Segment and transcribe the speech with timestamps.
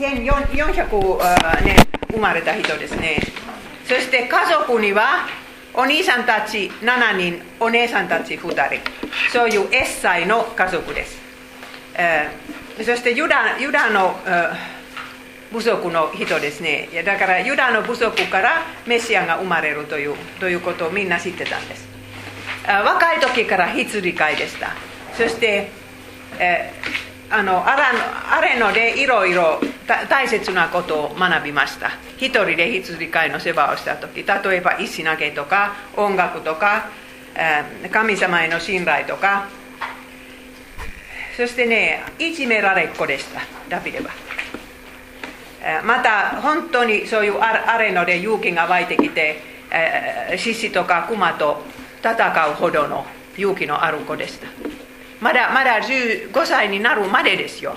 [0.00, 1.76] 1400年
[2.10, 3.20] 生まれた人ですね。
[3.86, 5.28] そして家族には
[5.74, 8.80] お兄さんたち7人お姉さんたち2人。
[9.32, 11.20] そういうエッサイの家族です、
[11.94, 12.28] え、
[12.78, 14.18] そしてユダユダの、
[15.52, 16.88] 部族の人ですね。
[17.04, 21.88] だからユダの部族からメシアが生まれるというということをみんな知ってたんです。
[22.66, 24.70] 若い時から羊飼いでした。
[25.16, 25.70] そして、
[27.32, 31.92] あのあれのでいろいろ大切なことを学びました。
[32.16, 36.90] 一人で羊飼いの世話をした時例えば石投げとか音楽とか、
[37.36, 39.48] え、神様への信頼とか。
[41.36, 43.40] そしてねいじめられっ子でした。
[43.68, 44.10] ダビデは。
[45.84, 49.40] また本当にそういうあれので勇気が湧いてきて
[50.36, 51.62] 獅子とか熊と
[52.02, 53.06] 戦うほどの
[53.36, 54.48] 勇気のある子でした。
[55.20, 57.76] まだまだ15歳になるまでですよ。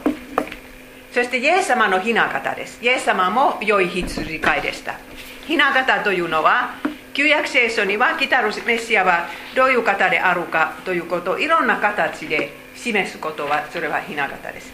[1.11, 2.83] そしてイエス様のひな形です。
[2.83, 4.95] イエス様も良い羊飼いでした。
[5.45, 6.75] ひな形というのは
[7.13, 14.71] 旧約聖書には来たるメシアはどういう方であるかということをいろんな形で示すことはそれはひな形です。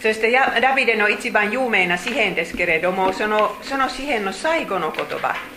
[0.00, 5.51] そしてダビデの一番有名な詩篇ですけれどもそのその詩篇の最後の言葉。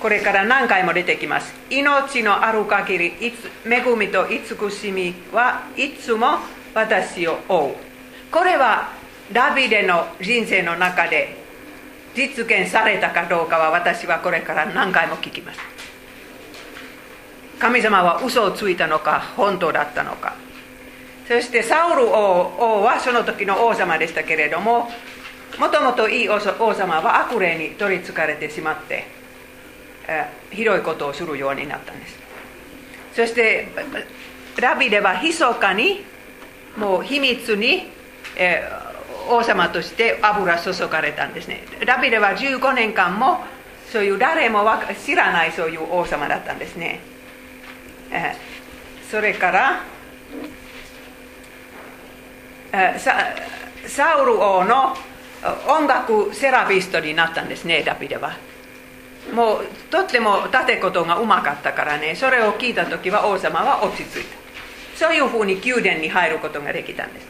[0.00, 1.54] これから何回も出てきます。
[1.70, 6.38] 命のある限りいつ恵みと慈しみはいつも
[6.74, 8.32] 私を追う。
[8.32, 8.90] これは
[9.32, 11.36] ダビデの人生の中で
[12.14, 15.60] 実現されたかどうかは私はこれから何回も聞きます。
[17.58, 20.34] 神様は嘘をついたのか本当だったのか。
[21.28, 24.90] そしてサウル王はその時の王様でしたけれども
[25.58, 29.21] もともといい王様は悪霊に取りつかれてしまって、
[30.50, 32.18] ひどいことをするようになったんです。
[33.14, 33.68] そして
[34.60, 36.04] ラビデは密かに
[36.76, 37.88] もう秘密に、
[38.36, 41.64] えー、王様として油注がれたんですね。
[41.86, 43.44] ラビデは15年間も
[43.90, 44.64] そういう誰も
[45.04, 47.00] 知らないそういう王様だったんですね、
[48.10, 49.84] えー、それから
[52.72, 52.98] え
[53.86, 54.96] サウル王の
[55.68, 58.34] 音楽セラピストになったんですねダビデは。
[59.30, 62.14] もうとっても立てことがうまかったからね。
[62.14, 64.36] それを聞いた時は王様は落ち着いた。
[64.96, 67.26] そういうふうに宮殿に入ることができたんです。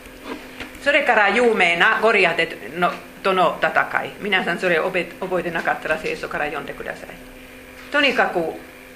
[0.83, 2.91] それから有名なゴリアテの
[3.23, 4.13] との戦い。
[4.21, 7.09] 皆さんそれ覚え覚えてなかったら聖書から読んでください。
[7.93, 8.41] とにかく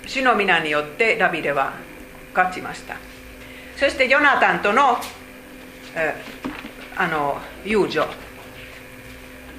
[0.06, 1.74] 主の皆によってダビデは
[2.34, 2.96] 勝ちました。
[3.76, 4.98] そしてヨナタンとの
[5.94, 6.14] え
[6.96, 8.06] あの友情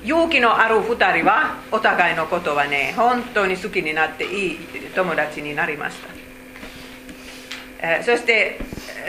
[0.03, 4.57] 勇気のある2人はお互いのことはね本当に好きになっていい
[4.95, 6.09] 友達になりました、
[7.99, 8.59] えそして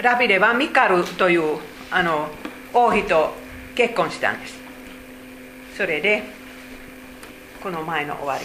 [0.03, 1.59] ラビデはミカルという
[1.91, 2.29] あの
[2.73, 3.35] 王妃と
[3.75, 4.59] 結婚したんです。
[5.77, 6.23] それで
[7.63, 8.45] この前の終わり。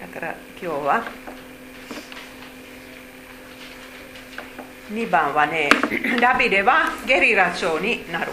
[0.00, 1.04] だから今日は
[4.90, 5.68] 2番はね、
[6.20, 8.32] ダビデはゲリラ長になる。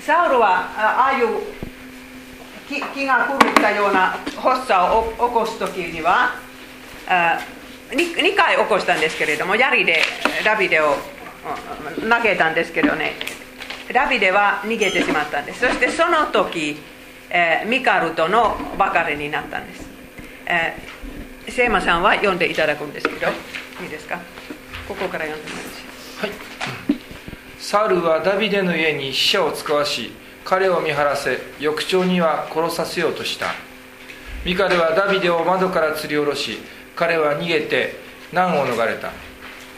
[0.00, 1.28] サウルはああいう
[2.68, 6.32] 気気が狂ったような発作を起こす時には
[7.08, 7.38] あ
[7.90, 10.02] 2, 2回起こしたんですけれども、槍で
[10.44, 10.96] ダビデを
[12.00, 13.12] 投げたんですけどね、
[13.92, 15.60] ダビデは逃げてしまったんです。
[15.60, 16.78] そしてその時、
[17.30, 19.88] えー、ミカルとの別れになったんです。
[20.46, 20.94] えー
[21.48, 23.28] セーマさんは読んでいただくんですけど、
[23.82, 24.18] いいですか
[24.88, 26.26] ここから読んでもらいますは
[26.90, 26.93] い
[27.66, 30.12] サウルはダビデの家に死者を使わし
[30.44, 33.46] 彼を見張らせ翌朝には殺させようとした。
[34.44, 36.58] ミカルはダビデを窓から吊り下ろし
[36.94, 37.94] 彼は逃げて
[38.34, 39.12] 難を逃れた。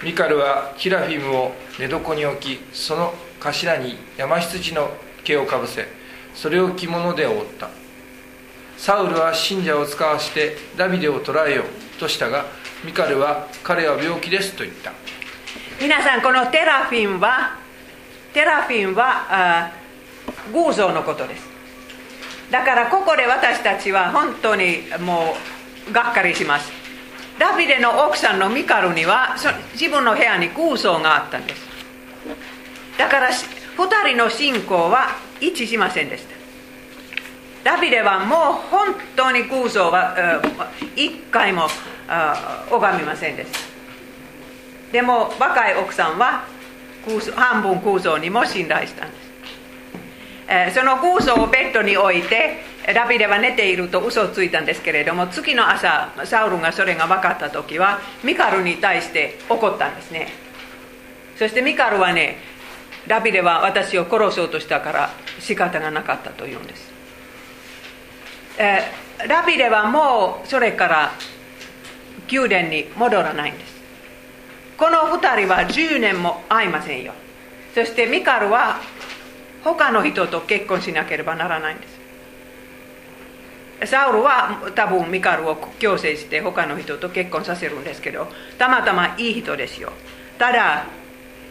[0.03, 4.91] ミカルはキラフィムを寝床に置きその頭に山羊の
[5.23, 5.87] 毛をかぶせ
[6.35, 7.71] それを着物で覆った。
[8.77, 12.47] サウルは信者を使わしてダビデを捕らえようとしたが
[12.85, 14.93] ミカルは彼は病気ですと言った。
[15.81, 17.65] 皆さんこのテラフィンは
[18.37, 19.73] テラフィンは
[20.53, 21.49] 偶像のことです。
[22.51, 25.35] だからここで私たちは本当にも
[25.89, 26.71] うがっかりします。
[27.39, 29.37] ダビデの奥さんのミカルには
[29.73, 31.63] 自分の部屋に偶像があったんです。
[32.99, 36.27] だから2人の信仰は一致しませんでし
[37.65, 37.71] た。
[37.77, 38.39] ダビデはもう
[38.71, 40.15] 本当に空想は
[40.95, 41.69] 一回も
[42.71, 43.59] 拝みませんでした。
[44.93, 46.55] でも若い奥さんは
[47.35, 49.31] 半分空想にも信頼したんです、
[50.49, 52.59] えその空想をベッドに置いて
[52.95, 60.29] ダビデは寝ていると嘘をついたんですけれども次の朝サウルがそれが分かった時はミカルに対して怒ったんですね
[61.37, 62.39] そしてミカルはね
[63.09, 65.11] ダビデは私を殺そうとしたから
[65.41, 66.93] 仕方がなかったと言うんです、
[68.59, 71.13] えー、ダビデはもうそれから
[72.31, 73.77] 宮殿に戻らないんです
[74.77, 77.15] この2人は10年も会いませんよ。
[77.75, 78.81] そしてミカルは
[79.65, 81.97] 他の人と結婚しなければならないんです。
[83.91, 88.27] サウルは多分ミカルを強制して他の人と結婚させるんですけど
[88.59, 89.93] たまたまいい人ですよ。
[90.39, 90.87] ただ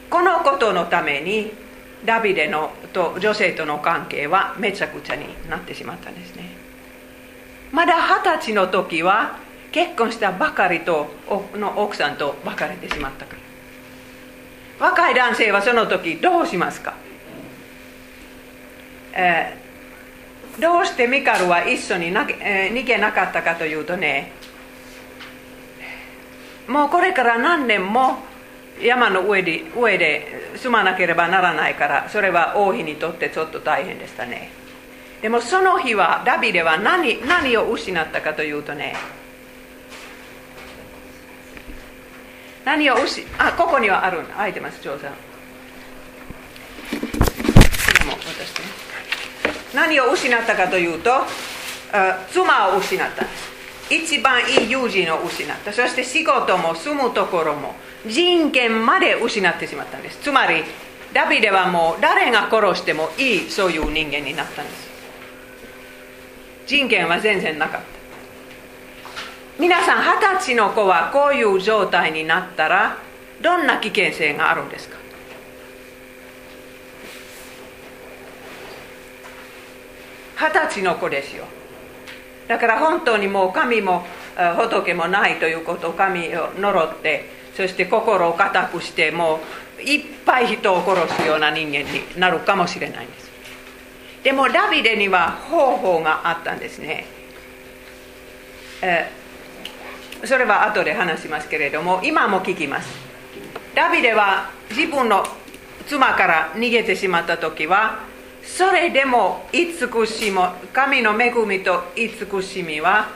[0.09, 1.51] このことのために
[2.03, 6.49] ダビデのと女性との関係はめちゃくちゃになってしまったんですね。
[7.71, 9.37] まだ二十歳の時は
[9.75, 11.07] 結婚したばかりと
[11.53, 13.35] の奥さんと別れてしまったか
[14.79, 14.87] ら。
[14.87, 16.93] 若い男性はその時どうしますか、
[19.11, 24.31] えー、どうしてミカルは一緒に、えー、逃げなかったかというとね
[26.69, 28.19] もうこれから何年も
[28.81, 34.51] 山の上で上で住まなければならないからそれは王妃にとってちょっと大変でしたね。
[35.21, 38.95] でもその日はダビデは何何を失ったかというとね
[42.65, 45.13] 何を失あここにはある空いてます調査こ
[47.99, 48.65] れも私ね。
[49.73, 51.11] 何を失ったかというと
[52.31, 53.25] 妻を失った。
[53.87, 55.71] 一番いい友人を失った。
[55.71, 57.75] そして仕事も住むところも
[58.07, 60.17] 人権まで失ってしまったんです。
[60.17, 60.63] つまり
[61.13, 64.89] ダビデはもう誰が殺してもいいそういう人間になったんです。
[66.65, 67.94] 人権は全然なかった。
[69.57, 72.97] 皆さん二十歳の子はこういう状態になったら
[73.41, 74.97] どんな危険性があるんですか？
[80.37, 81.45] 二十歳の子ですよ。
[82.49, 84.05] だから本当にもう神も
[84.57, 89.39] 仏もないということを神を呪ってそして心を固くしても
[89.79, 93.31] ういっぱい人を殺すような人間になるかもしれないんです。
[94.21, 97.05] でもダビデには方法があったんですね、
[98.81, 99.09] え
[100.25, 102.89] それは後で話しますけれども今も聞きます。
[103.75, 105.25] ダビデは自分の
[105.87, 107.99] 妻から逃げてしまった時は
[108.41, 110.37] それでも慈しみ
[110.71, 113.09] 神の恵みと慈しみは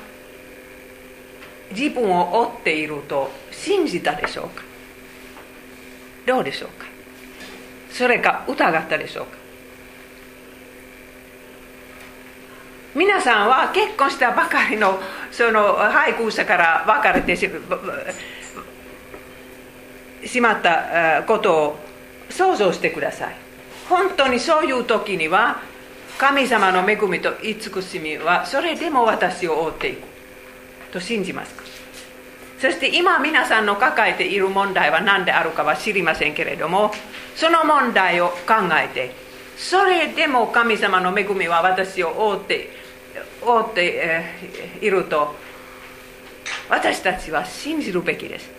[1.71, 4.63] 自分を追っていると信じたでしょうか？
[6.27, 6.85] どうでしょうか？
[7.91, 9.38] それか疑ったでしょうか？
[12.95, 14.99] 皆さんは結婚したばかりの
[15.31, 17.35] その配偶者から別れて
[20.25, 21.79] しまったことを
[22.29, 23.35] 想像してください。
[23.87, 25.61] 本当にそういう時には
[26.17, 30.07] 神様の恵みと慈しみはそれでも私を追っていく。
[30.91, 31.63] と信じますか？
[32.59, 36.91] そして今皆さんの抱えている問題は何であるかは知りませんけれども
[37.35, 39.11] その問題を考えて
[39.55, 42.78] それでも神様の恵みは私を覆って
[43.41, 44.23] 覆って
[44.81, 45.35] いると
[46.69, 48.49] 私たちは信じるべきです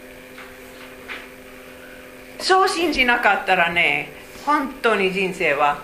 [2.41, 4.09] そう信じなかったらね
[4.45, 5.83] 本当に人生は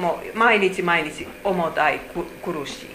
[0.00, 2.00] もう毎日毎日重たい
[2.42, 2.86] 苦しい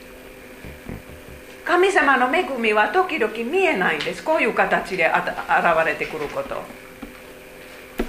[1.65, 6.61] 神様の恵みは時々見えないんですこういう形で現れてくること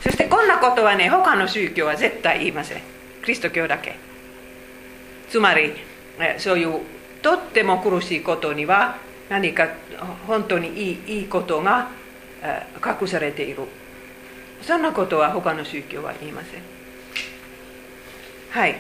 [0.03, 2.83] そしてこんなことはね他の宗教は絶対言いません
[3.23, 3.97] キリスト教だけ
[5.29, 5.75] つまり
[6.39, 6.81] そういう
[7.23, 8.97] とっても苦しいことには
[9.29, 9.69] 何か
[10.27, 11.89] 本当にいいいいことが
[12.85, 13.65] 隠されている。
[14.63, 16.63] そんなことは他の宗教は言いません。
[18.51, 18.77] はい。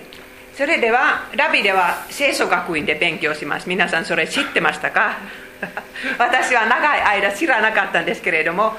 [0.54, 3.68] それではラビでは聖書学院で勉強します。
[3.68, 5.16] 皆さんそれ知ってましたか？
[6.18, 8.76] 私は長い間知らなかったんですけれども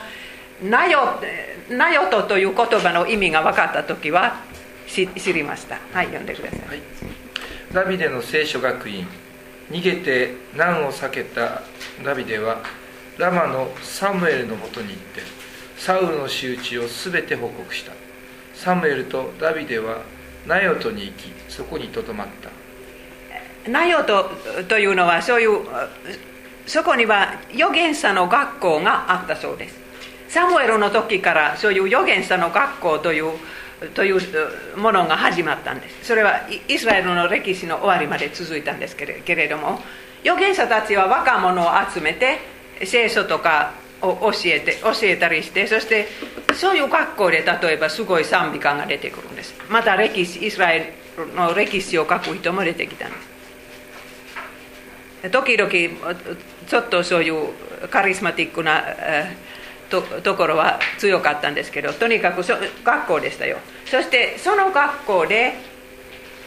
[0.64, 1.22] ナヨ
[1.70, 4.36] ナヨトという言葉の意味が分かった時は
[4.88, 5.78] 知りました。
[5.94, 6.82] はい読んでください、はい、
[7.74, 9.08] ダビデの聖書学院。
[9.70, 11.62] 逃げて難を避けた
[12.04, 12.58] ダビデは
[13.18, 15.22] ラマのサムエルのもとに行って
[15.78, 17.94] サウルの仕打ちを全て報告した。
[18.54, 20.00] サムエルとダビデは
[20.46, 22.28] ナヨトに行きそこにとどまっ
[23.64, 23.72] た。
[23.72, 24.30] ナヨト
[24.68, 25.60] というのはそういう
[26.66, 29.80] そこには預言者の学校があったそうです。
[30.28, 33.32] サムエルの時からそういう預言者の学校という
[33.90, 34.20] という
[34.78, 36.06] ものが始まったんです。
[36.06, 39.80] それはイスラエルの歴史の終わりまで続いたんですけれども
[40.24, 42.40] 預言者たちは若者を集めて
[42.86, 46.08] 聖書とかを教えて教えたりしてそして
[46.54, 49.56] そういう学校で例えばすごい賛美歌が出てくるんです。
[49.70, 53.18] また歴史イスラエルの歴史を書く人も出てきたんで
[55.24, 55.32] す。
[55.32, 55.72] 時々
[56.68, 57.50] ちょっとそういう
[57.90, 58.84] カリスマティックな
[59.92, 63.58] とところは強かったんですけどとにかくそ学校でしたよ。
[63.86, 65.54] そしてその学校で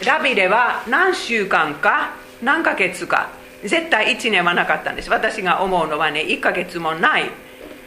[0.04, 3.30] ダビデは何週間か何ヶ月か
[3.62, 5.10] 絶対1年はなかったんです。
[5.10, 7.30] 私が思うのはね1ヶ月もない。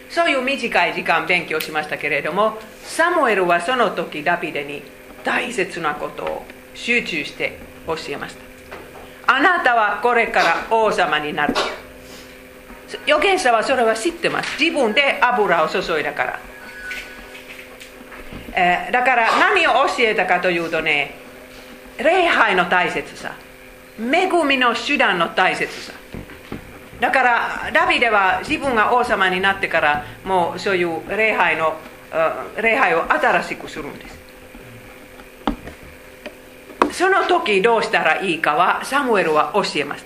[0.10, 4.82] そういう短い時間勉強しましたけれどもサムエルはその時ダビデに
[5.26, 9.34] 大切なことを集中して教えました。
[9.34, 11.54] あなたはこれから王様になる。
[13.06, 14.62] 預言者はそれは知ってます。
[14.62, 16.40] 自分で油を注いだから、
[18.54, 21.16] えー、だから何を教えたかというとね
[21.98, 23.36] 礼拝の大切さ。
[24.00, 25.92] 恵みの手段の大切さ。
[27.00, 31.76] だからダビデは自分が王様になってからもうそういう礼拝の
[32.62, 34.18] 礼拝を新しくするんです。
[36.92, 40.06] その時どうしたらいいかはサムエルは教えます。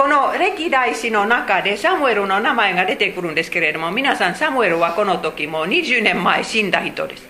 [0.00, 7.28] この歴代史の中でサムエルの名前が出てくるんですけれども皆さんサムエルはこの時もう20年前死んだ人です。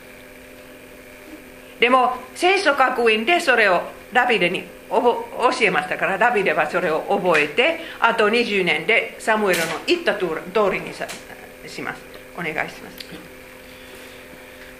[1.80, 5.26] でも聖書学院でそれをダビデに教
[5.62, 10.26] えましたからダビデはそれを覚えてあと20年でサムエルの言った通
[10.72, 12.00] りにします。
[12.38, 12.98] お願いします。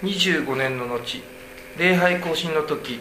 [0.04, 1.20] 25年の後
[1.76, 3.00] 礼拝行進の時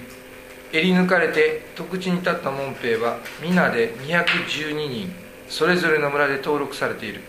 [0.72, 5.14] 襟抜かれて特地に立った門兵は皆で212人
[5.48, 7.22] それぞれの村で登録されている。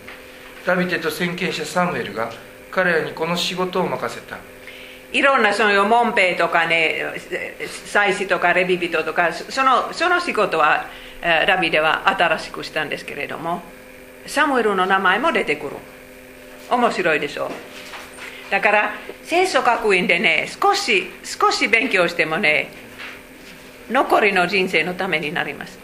[0.65, 2.31] ダビデと先見者サムエルが
[2.69, 4.37] 彼らにこの仕事を任せた。
[5.11, 7.03] いろんなその門兵とかね
[7.85, 10.85] 祭司とかレビ人とかそのその仕事は
[11.21, 13.61] ダビデは新しくしたんですけれども
[14.27, 15.71] サムエルの名前も出てくる。
[16.69, 17.51] 面白いでしょ
[18.49, 18.93] だから
[19.23, 22.69] 聖書学院でね少し少し勉強してもね
[23.89, 25.79] 残りの人生のためになります。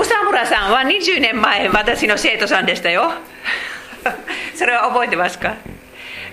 [0.00, 3.12] 草村さんは20年前私の生徒さんでしたよ。
[4.54, 5.56] それは覚えてますか？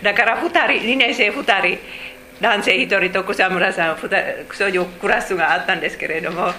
[0.03, 1.79] だから2人2年生2人
[2.41, 4.07] 男性1人と草村さんそ
[4.65, 6.53] ういうクラスがあったんですけれども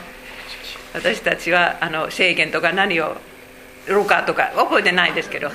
[0.95, 3.17] 私たちはあの制限とか何を
[3.87, 5.49] るかとか覚えてないですけど。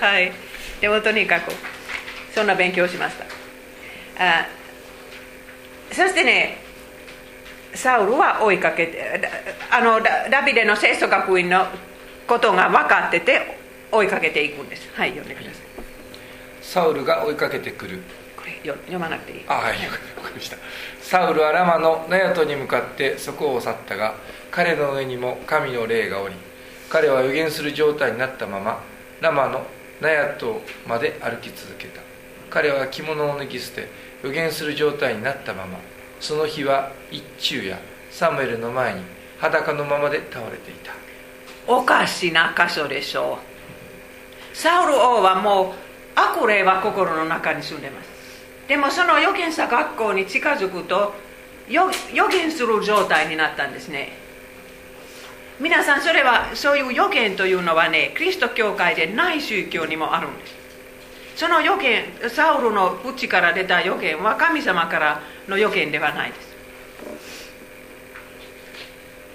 [0.00, 0.32] はい。
[0.80, 1.52] でもとにかく
[2.34, 3.24] そんな勉強しました
[4.18, 4.46] あ
[5.92, 6.58] そしてね
[7.74, 9.28] サウルは追いかけて
[9.70, 11.66] あのダビデの聖書学院の
[12.26, 13.58] ことが分かってて
[13.92, 14.88] 追いかけていくんです。
[14.94, 15.62] はい読んでください。
[16.60, 18.02] サウルが追いかけてくる。
[18.36, 19.44] これ読まなくていい。
[19.46, 20.56] あはい分かりました。
[21.00, 24.14] サウルはラマのナヤトに向かってそこを去ったが
[24.50, 26.34] 彼の上にも神の霊がおり
[26.88, 28.82] 彼は予言する状態になったまま
[29.20, 29.64] ラマの
[30.00, 32.00] ナヤトまで歩き続けた。
[32.50, 33.88] 彼は着物を脱ぎ捨て
[34.26, 35.78] 予言する状態になったまま
[36.20, 37.78] その日は一昼夜
[38.10, 39.02] サムエルの前に
[39.38, 40.92] 裸のままで倒れていた。
[41.68, 43.38] おかしな箇所でしょ
[44.54, 44.56] う。
[44.56, 45.74] サウル王はもう
[46.14, 48.08] 悪霊は心の中に住んでます。
[48.66, 51.14] でもその預言者学校に近づくと
[51.68, 51.86] 予
[52.28, 54.12] 言する状態になったんですね。
[55.60, 60.55] 皆さんそれはそういう予言というのはねキリスト教会でない宗教にもあるんです。
[61.36, 66.56] その予言サウルの内から出た予言は神様からの予言ではないです。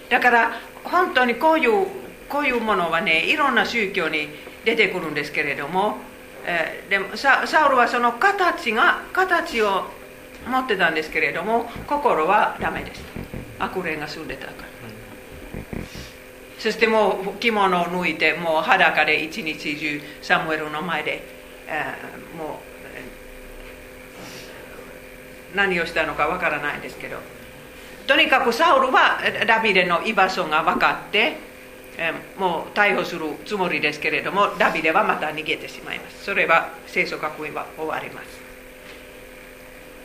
[0.10, 0.52] だから
[0.84, 1.88] 本当にこういう
[2.28, 4.30] こういうものはねいろんな宗教に
[4.66, 5.98] 出てくるんですけれども、
[6.46, 9.86] えー、でもサウルはその形が形を
[10.48, 13.04] 持ってたんですけれども心はダメです。
[13.60, 14.72] 悪霊が住んでたから。
[16.58, 21.41] そしてもう着物を脱いでもう裸で一日中サムエルの前で
[22.38, 22.60] も
[25.54, 27.18] う何をしたのかわからないんですけど
[28.08, 31.38] とにかくサウルはダビデの居場所が分かって
[32.38, 36.24] もう逮捕するつもりですけれどもダビデはまた逃げてしまいます。
[36.24, 38.42] それは聖書学院は終わります。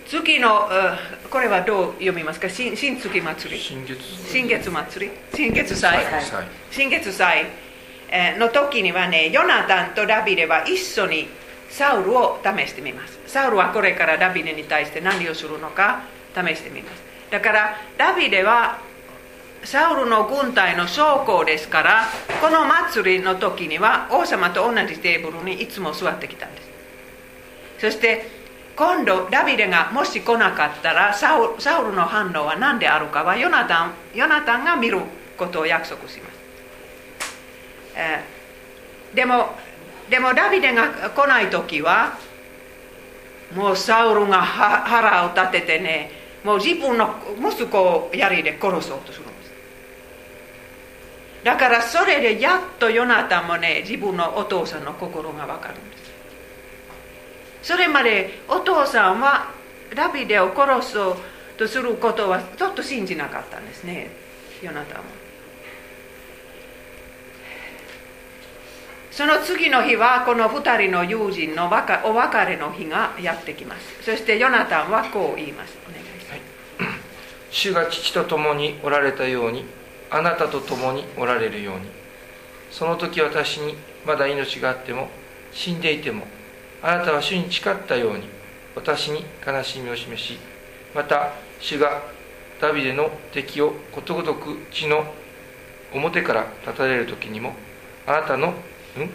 [0.09, 0.69] 月の
[1.31, 2.49] これはどう読みますか？
[2.49, 3.61] 新新月祭り。
[3.61, 3.99] 新月
[4.31, 5.13] 新月祭り。
[5.35, 6.07] 新月祭。
[6.71, 7.47] 新月祭。
[8.39, 11.29] の時にはねヨナタンとダビデは一緒に
[11.71, 16.03] サウルを試してみますサウルはこれからダビデに対して何をするのか
[16.35, 18.79] 試してみますだからダビデは
[19.65, 22.05] サウルの軍隊の将校ですから
[22.41, 26.67] この祭りの時には王様と同じテーブルにいつも座ってきたんです
[27.81, 28.27] そして
[28.77, 35.01] 今度ダビデがもし来なかったらサウサウルの反応は何であるかはヨナタンヨナタンが見る
[35.37, 36.37] ことを約束します、
[37.97, 39.51] えー、でも
[40.11, 42.19] でもダビデが来ない時は
[43.55, 46.11] もうサウルが腹を立ててね
[46.45, 49.51] もう自分の息子を槍で殺そうとするんです。
[51.45, 56.07] だからそれでやっとヨナタもね自分のお父さんの心が分かるんです。
[57.63, 59.51] それまでお父さんは
[59.95, 61.17] ダビデを殺そう
[61.57, 64.11] とすることはちょっと信じなかったんですね
[64.63, 65.03] ヨナタン
[69.17, 71.71] その次の日はこの2人の友人のお
[72.15, 74.03] 別れの日がやってきます。
[74.03, 75.75] そしてヨナタンはこう言います。
[75.89, 76.41] お願いします、はい、
[77.51, 79.65] 主が父と共におられたように
[80.11, 81.87] あなたと共におられるように。
[82.71, 85.09] その時私にまだ命があっても
[85.51, 86.27] 死んでいても
[86.83, 88.29] あなたは主に誓ったように
[88.75, 90.39] 私に悲しみを示し
[90.95, 92.03] また主が
[92.61, 95.11] ダビデの敵をことごとく地の
[95.95, 97.55] 表から立たれる時にも
[98.07, 98.53] あなたの
[99.01, 99.11] ん？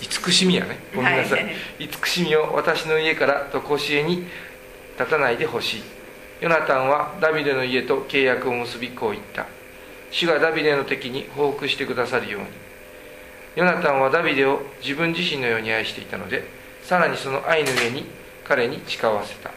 [0.00, 0.78] 慈しみやね。
[0.94, 4.26] ごめんなさい、はい、慈しみを私の家からと腰へに
[4.98, 5.82] 立たないでほしい。
[6.40, 9.46] ヨナタンはダビデの家と契約を結びこう言った。
[10.10, 12.64] 主がダビデの敵に報復してくださるように。
[13.56, 16.44] ヨナタンはダビデを自分自身のように愛していたので
[16.82, 18.04] さらにその愛の上に
[18.42, 19.50] 彼に誓わせた、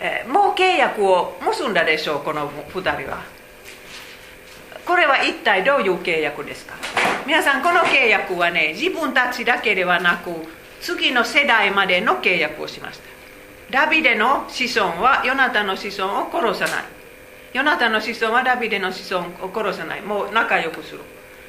[0.00, 3.24] えー、もう契約を結んだでしょうこの2人は
[4.86, 6.74] これは一体どういう契約ですか？
[7.26, 10.30] 皆さんこの契約はね自分たちだけではなく
[10.80, 13.04] 次の世代までの契約をしました。
[13.70, 16.84] ダビデの子孫はヨナタの子孫を殺さない。
[17.52, 20.02] ヨナタの子孫はダビデの子孫を殺さない。
[20.02, 21.00] もう仲良くする。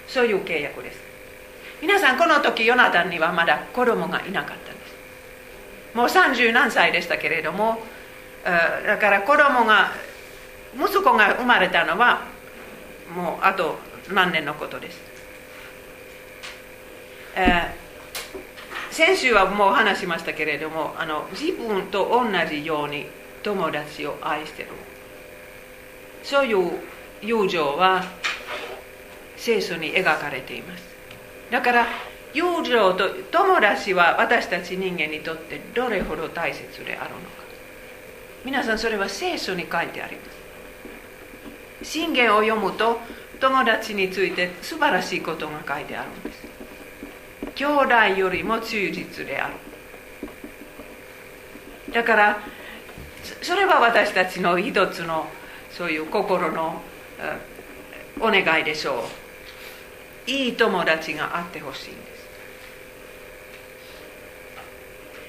[0.07, 0.99] そういう契約です。
[1.81, 4.95] 皆さんこの時ヨナタンにはまだ子供がいなかったんです。
[5.95, 7.79] もう30何歳でしたけれども
[8.43, 9.91] だから子供が
[10.75, 12.25] 息子が生まれたのは
[13.15, 13.77] もうあと
[14.11, 14.99] 何年のことです。
[17.35, 23.07] えー、先週はもう話しましたけれどもあの自分と同じように
[23.41, 24.69] 友達を愛してる。
[26.23, 26.79] そういう
[27.21, 28.03] 友情は
[29.37, 30.83] 聖書に描かれています。
[31.51, 31.87] だから
[32.33, 37.43] 友情と友達は私たち人間にとってどれほど大切であるのか。
[38.45, 40.42] 皆さんそれは聖書に書いてあります。
[41.83, 42.99] 信玄を読むと
[43.39, 46.47] 友達について素晴らしいことが書いてあるんです。
[47.55, 49.53] 兄弟よりも忠実である。
[51.93, 52.39] だから
[53.41, 55.27] それは私たちの一つの
[55.71, 56.81] そういう心の
[58.19, 59.03] お願いでしょ
[60.27, 60.31] う。
[60.31, 62.01] いい友達があってほしいんで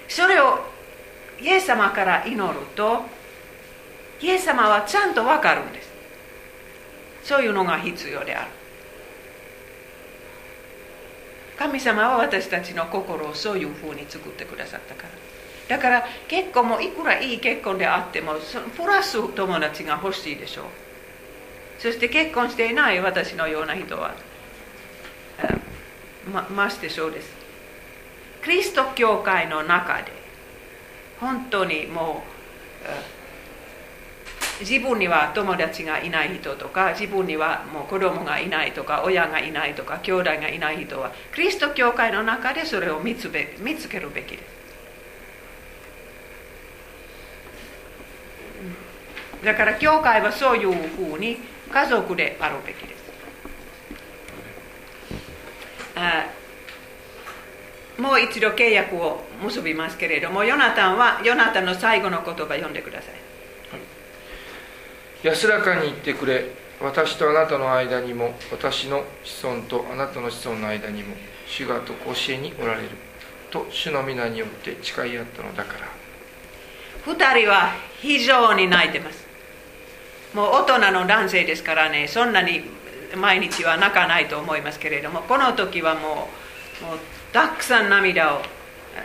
[0.08, 0.20] す。
[0.22, 0.60] それを
[1.40, 3.02] イエス様から祈ると
[4.20, 5.83] イエス様はちゃんと分かるんです。
[7.24, 8.50] そういうのが必要である。
[11.56, 15.08] 神様は私たちの心をそういうふうに作ってくださったから。
[15.76, 18.34] だから結婚もいくらいい結婚であっても
[18.76, 20.64] プラス友達が欲しいでしょう。
[21.78, 24.14] そして結婚していない私のような人は
[26.30, 27.32] まましてそうです。
[28.44, 30.12] キリスト教会の中で
[31.20, 32.22] 本当にも
[32.84, 33.13] う
[34.60, 44.54] 自分には友達がいない人とか自分にはもう子供がいないとか親がいないとか兄弟がいない人はキリスト教会の中でそれを見つべ見つけるべきです。
[49.44, 51.36] だから教会はそういうふうに
[51.70, 53.04] 家族であるべきです。
[58.00, 63.23] もう一度契約を結びますけれどもヨナタンはヨナタンの最後の言葉を読んでください。
[65.24, 66.44] 安らかに言ってくれ。
[66.82, 72.90] 私とあなたの間にも私の子孫とあなたの子孫の間にも主がと教えにおられる。
[73.50, 75.88] と主の皆によって誓い合ったのだから。
[77.10, 79.26] 2人は非常に泣いてます。
[80.34, 82.62] もう大人の男性ですからねそんなに
[83.16, 86.28] 毎日は泣かないと思いますけれどもこの時はも
[86.82, 86.98] うもう
[87.32, 88.42] たくさん涙を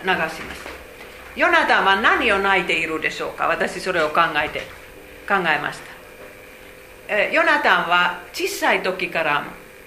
[0.03, 0.41] 流します。
[1.38, 3.47] ヨナタンは何を泣いているでしょうか？
[3.47, 4.63] 私それを考えて
[5.25, 5.99] 考えました。
[7.10, 9.43] ヨナタンは小さい時から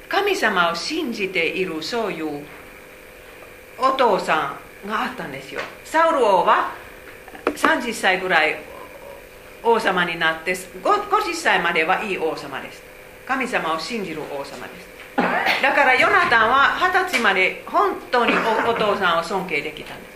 [0.08, 2.44] 神様を信じているそういう
[3.78, 5.60] お父さんがあったんですよ。
[5.84, 6.72] サウル王は
[7.46, 8.56] 30歳ぐらい
[9.62, 12.82] 王様になって50歳まではいい王様です。
[13.24, 14.92] 神様を信じる王様です。
[15.62, 20.08] だからヨナタンは二十歳まで本当にお父さんを尊敬できたんで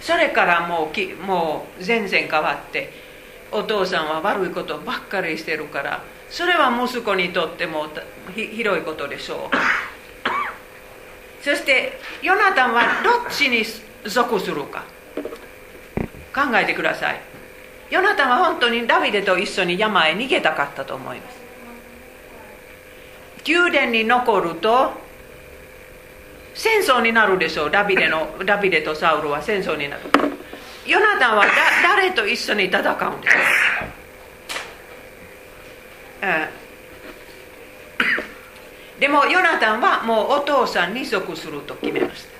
[0.00, 0.06] す。
[0.12, 3.07] それからもうもう全然変わって
[3.50, 7.86] お父さんは悪いことばっかりしてるからそれは息子にとっても
[8.34, 9.56] ひ広いことでしょう。
[11.42, 13.64] そしてヨナタンはどっちに
[14.04, 14.84] 属するか。
[16.34, 17.20] 考えてください。
[17.90, 21.38] ヨナタンは本当にダビデと一緒に山へ逃げたかったと思います。
[23.46, 24.92] 宮殿に残ると
[26.54, 27.70] 戦争になるでしょう。
[27.70, 30.02] ダビデのダビデとサウルは戦争になる。
[30.88, 32.86] ヨナタンはだ誰と一緒に戦うん
[33.20, 33.36] です？
[36.22, 36.48] か
[38.98, 42.30] でもヨナタンはもうお父さんに属すると決めました。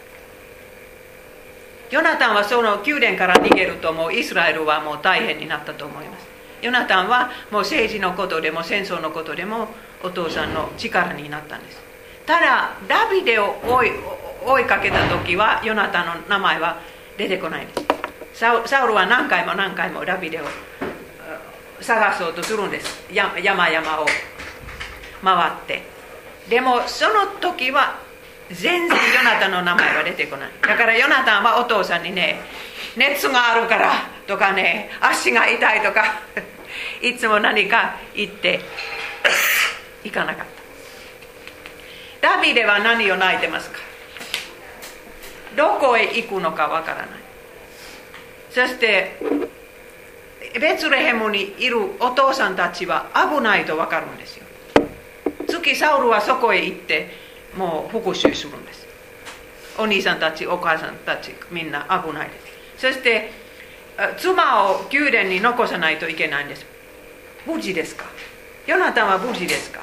[1.90, 6.26] ヨナタンはその宮殿から逃げるともうイスラエルはもう大変になったと思います。
[6.62, 9.68] ヨナタンはもう政治のことでも戦争のことでも
[10.02, 11.78] お父さんの力になったんです。
[12.24, 13.90] ただダビデを追い
[14.44, 16.80] 追いかけた時はヨナタンの名前は
[17.18, 17.97] 出てこないです。
[18.34, 20.44] サウルは何回も何回もダビデを
[21.80, 24.06] 探そうとするんです山々を
[25.22, 25.82] 回って
[26.48, 28.00] でもその時は
[28.50, 32.40] 全然ヨナタの名前は出てこないだからヨナタンはお父さんにね
[32.96, 33.92] 熱があるから
[34.26, 36.22] とかね足が痛いとか
[37.02, 38.60] いつも何か言って
[40.04, 40.46] 行かなかっ
[42.20, 43.78] たダビデは何を泣いてますか
[45.56, 47.27] どこへ行くのかわからない
[48.58, 49.12] そして
[50.60, 54.44] ベツレヘムにいるお父さんたちは危ないと分かるんですよ
[55.46, 57.06] 月サウルはそこへ行って
[57.56, 58.84] もう復讐するんです
[59.78, 62.34] お兄さんたちお母さんたちみんな危ないで
[62.76, 63.30] すそして
[64.18, 66.66] 妻を宮殿に残さないといけないんです
[67.46, 68.06] 無事ですか
[68.66, 69.82] ヨナタンは無事ですか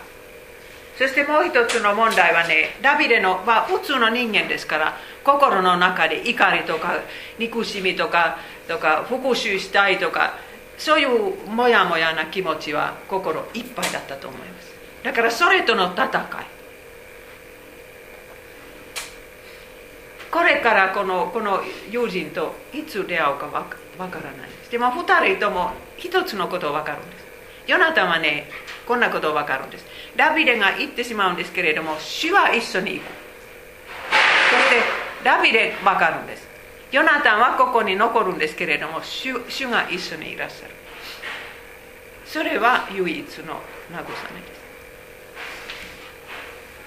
[0.97, 7.01] そしてもう一つの問題はねダビデのは普通の人間ですから心の中で怒りとか
[7.38, 10.34] 憎しみとかとか復讐したいとか
[10.77, 14.75] そういうもやもやな気持ちは心いっぱいだったと思います。
[15.03, 16.55] だからそれとの戦い。
[20.31, 24.49] これからこのこの友人といつ出会うかわからない。
[24.49, 27.24] ですでも2人とも一つのこと分かるんです。
[27.67, 28.47] ヨナタンはね
[28.88, 29.86] こんなこと分かるんです。
[30.15, 33.06] ダビデが言ってしまうんですけれども主は一緒に行く。
[34.49, 34.82] そして
[35.23, 36.47] ダビデ分かるんです。
[36.91, 40.73] ヨナタンはここに残るんですけれども主主が一緒にいらっしゃる。
[42.25, 44.62] それは唯一の慰めです、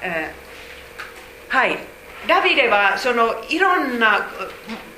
[0.02, 1.78] えー、はい。
[2.26, 4.28] ダビデはそのいろんな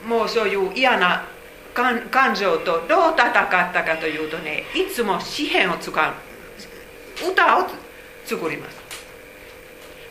[0.07, 1.25] もうそういう嫌な
[1.75, 6.13] 感情とどう戦ったかというとねいつも詩篇を使う。
[7.31, 7.67] 歌を
[8.25, 8.81] 作ります。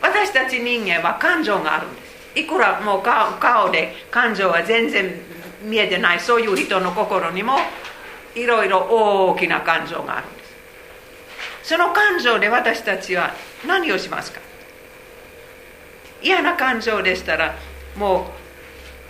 [0.02, 2.02] 私たち人間は感情があるんで
[2.36, 2.40] す。
[2.40, 5.20] いくらもう顔で感情は全然
[5.64, 7.58] 見えてないそういう人の心にも
[8.36, 10.44] いろいろ大きな感情があるんで
[11.64, 11.70] す。
[11.72, 13.34] その感情で私たちは
[13.68, 14.40] 何をしますか？
[16.22, 17.56] 嫌な感情でしたら
[17.98, 18.32] も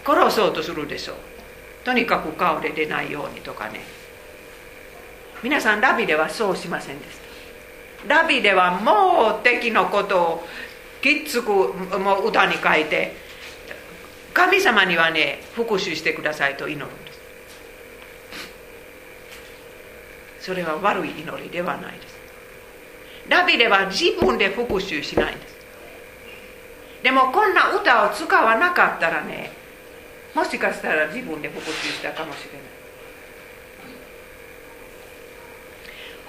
[0.04, 1.16] う殺そうとするでしょう。
[1.90, 3.80] とにかく顔で出ないようにとかね。
[5.42, 7.18] 皆さんダビデはそうしませんでし
[8.08, 8.22] た。
[8.22, 10.48] ダビデはもう敵のことを
[11.02, 13.16] きっつくもう歌に書いて
[14.36, 17.14] 神様にはね復讐してくださいと祈るんで
[20.38, 20.46] す。
[20.46, 22.20] それは悪い祈りではないです。
[23.28, 25.58] ダビデは自分で復讐しないんです。
[27.02, 29.58] でもこんな歌を使わなかったらね
[30.34, 32.80] もしかしたら自分で復讐したかもしれない。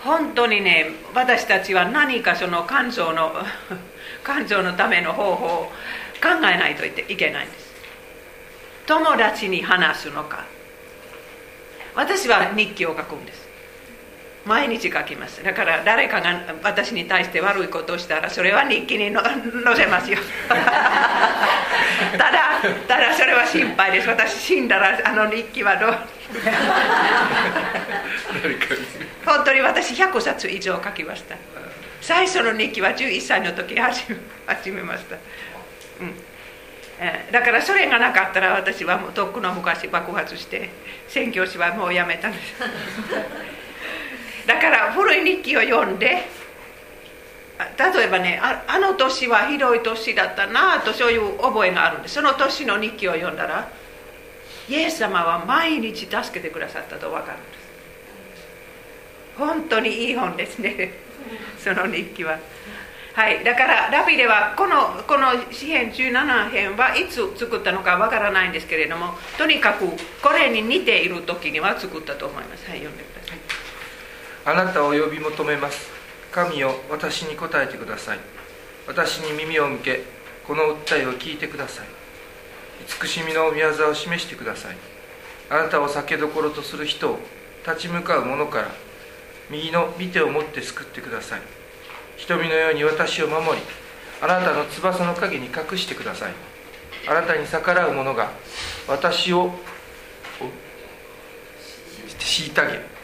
[0.03, 3.35] 本当にね私たちは何かその感情の
[4.25, 5.73] 感情のための方法を
[6.23, 7.71] 考えないといけないんです。
[8.87, 10.45] 友達に話すのか。
[11.95, 13.40] 私は日記を書くんです。
[14.47, 15.43] 毎日書きます。
[15.45, 19.23] だから誰かが私に対して悪いことをしたらそれは日記に 載
[19.77, 20.19] せますよ。
[20.49, 20.55] た
[22.31, 22.41] だ
[22.89, 24.09] ただそれは心配です。
[24.09, 25.95] 私死んだらあの日記はどう？
[29.25, 31.37] 本当に私100冊以上書きました。
[32.01, 35.17] 最初の日記は11歳の時に始めました、
[36.01, 36.15] うん。
[37.31, 40.71] だからそれがなかったら私はもうとっくの昔爆発して
[41.09, 42.55] 宣教師はもうやめたんです
[44.51, 46.07] だから古い日記を読んで
[47.79, 53.71] 例えばねあの年はひどい年だったなとそういう覚えがあるんでその年の日記を読んだら
[54.69, 57.61] イエス様は毎日助けてくださったと分かるんです。
[59.39, 60.93] 本当にいい本ですね。
[61.59, 62.39] その日記は。
[63.15, 63.43] はい。
[63.43, 69.89] だからラビデはこのこの詩編17編はいつ作ったのか分からないんですけれどもとにかく
[70.23, 72.69] これに似ている時には作ったと思います。
[72.69, 73.40] はい読んでください。
[74.45, 75.91] あなたを呼び求めます。
[76.33, 78.19] 神よ私に答えてください。
[78.87, 80.03] 私に耳を向け
[80.47, 81.87] この訴えを聞いてください。
[82.87, 84.77] 慈しみの御業を示してください。
[85.51, 87.19] あなたを酒どころとする人を
[87.67, 88.69] 立ち向かう者から
[89.51, 91.41] 右の見てを持って救ってください。
[92.17, 93.63] 瞳のように私を守り
[94.23, 96.33] あなたの翼の陰に隠してください。
[97.09, 98.31] あなたに逆らう者が
[98.87, 99.53] 私を
[102.19, 103.00] 虐げ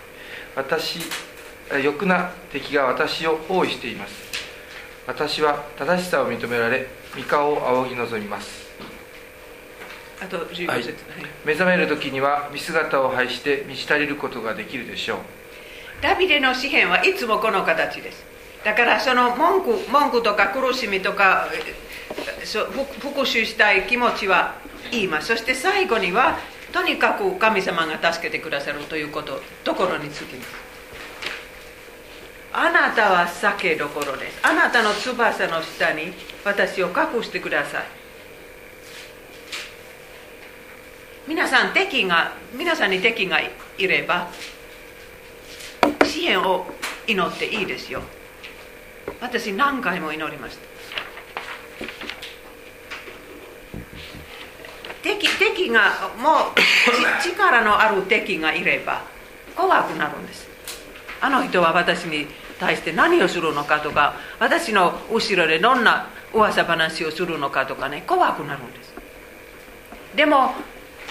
[0.56, 1.00] 私
[1.84, 4.14] 欲な敵が私を包囲しています。
[5.06, 8.66] 私は正しさを認められ三顔を仰ぎ望みます。
[10.20, 10.94] あと15節、はい。
[11.44, 15.18] 目覚める時には見姿を拝して満ち足りることができるでしょう。
[16.00, 18.24] ダビデの詩篇はいつもこの形です。
[18.64, 21.48] だからその文句文句とか苦しみとか
[23.00, 24.54] 復讐したい気持ちは
[24.90, 25.28] 言います。
[25.28, 26.38] そして最後には
[26.72, 30.48] とにかく神様が助けてくださるということところにつきます。
[32.52, 34.38] あなたは酒どころです。
[34.42, 36.12] あなたの翼の下に
[36.44, 37.84] 私を隠してください。
[41.28, 44.28] 皆さん敵が皆さんに敵がいれば
[46.04, 46.66] 支援を
[47.06, 48.02] 祈っていいですよ。
[49.20, 50.75] 私何回も祈りました。
[55.06, 59.02] 敵敵がもう力のある敵がいれば
[59.54, 60.48] 怖くなるんです。
[61.20, 62.26] あの人は私に
[62.58, 68.94] 対して何をするのかとか私の後ろでどんな噂話をするのかとかね怖くなるんです。
[70.16, 70.54] でも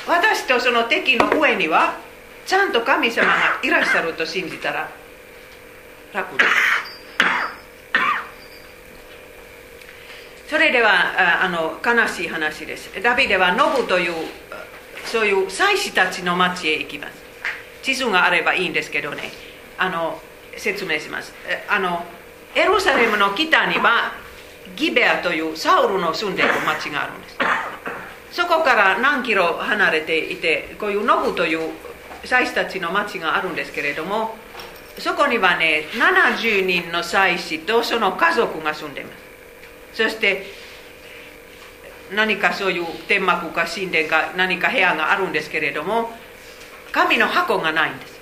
[0.05, 1.95] 私とその敵の上には
[2.45, 4.89] ちゃんと神様がいらっしゃると信じたら
[6.13, 6.51] 楽です。
[10.47, 13.01] それではあの悲しい話です。
[13.01, 14.13] ダビデはノブという
[15.05, 17.13] そういう祭司たちの町へ行きます。
[17.81, 19.31] 地図があればいいんですけどね。
[19.77, 20.19] あの
[20.57, 21.33] 説明します。
[21.67, 22.05] あの
[22.55, 24.13] エルサレムの北には
[24.75, 27.37] ギベアというサウルの住んでいる町があるんです。
[28.31, 31.71] そこから何キロ離れていてこういうノブという
[32.23, 34.35] 祭司たちの町があるんですけれども
[34.99, 39.24] そこにはね70人の祭司とその家族が住んでいます。
[39.95, 40.45] そして
[42.13, 46.11] 何かそういう天幕か神殿か何か部屋があるんですけれども
[46.91, 48.15] 神の箱がないんです。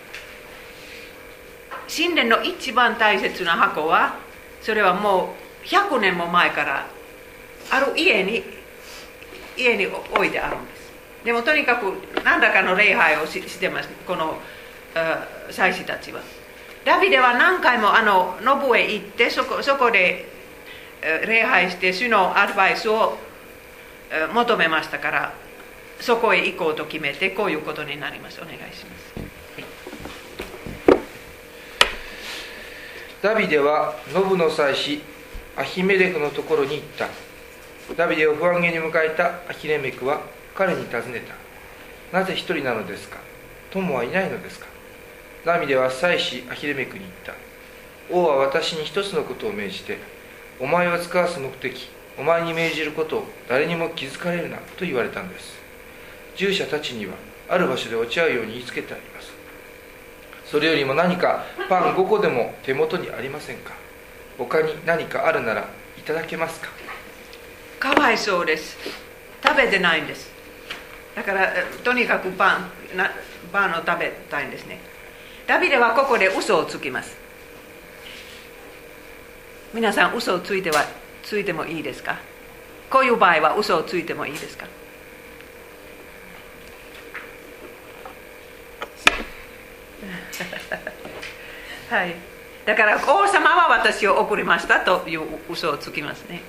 [2.03, 4.15] 神殿の一番大切な箱は
[4.61, 6.87] それはもう100年も前から
[7.69, 8.43] ある家に
[9.57, 10.93] 家に置いてあるんです。
[11.25, 14.37] でもとにかく何らかの礼拝をししてますこの
[15.51, 16.21] 祭司たちは。
[16.85, 20.32] ダビデは何回もあのノブへ行ってそこそこで
[21.25, 23.17] 礼拝して主のアドバイスを
[24.33, 25.33] 求めましたから
[25.99, 28.39] そこへ行こうと決めてこういうことになります。
[28.41, 29.13] お願いします。
[33.21, 35.01] ダビデはノブの祭司
[35.55, 37.07] アヒメレクのところに行った。
[37.95, 40.21] ダビデを不安げに迎えたアヒレメクは
[40.55, 41.21] 彼に尋ね
[42.11, 42.17] た。
[42.17, 43.19] なぜ一人なのですか？
[43.71, 44.67] 友はいないのですか？
[45.45, 47.33] ダビデは祭司アヒレメクに言った。
[48.13, 49.97] 王は私に一つのことを命じて
[50.59, 55.61] お前を使わす目的お前に命じることを誰にも気づかれるなと言われたんです。
[56.35, 57.13] 従者たちには
[57.49, 59.31] ある場所で落ち合うように言いつけてあります。
[60.45, 63.73] それよりも何かパン5個でも手元にありませんか？
[64.37, 66.69] 他に何かあるならいただけますか？
[67.79, 68.77] かわいそうです。
[69.43, 70.31] 食べてないんです。
[71.15, 71.51] だから
[71.83, 72.59] とにかくパ
[72.93, 73.11] ンな
[73.51, 74.79] パンを食べたいんですね。
[75.47, 77.22] ダビデはここで嘘をつきます。
[79.73, 80.85] 皆さん嘘をついては
[81.23, 82.17] ついてもいいですか？
[82.91, 84.67] こういう場合は嘘をついてもいいですか？
[91.89, 92.15] はい。
[92.65, 96.41] だから王様は私を送りましたという嘘をつきますね。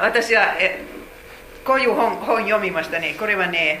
[0.00, 0.84] 私はえ
[1.64, 3.16] こういう本本読みましたね。
[3.18, 3.80] これはね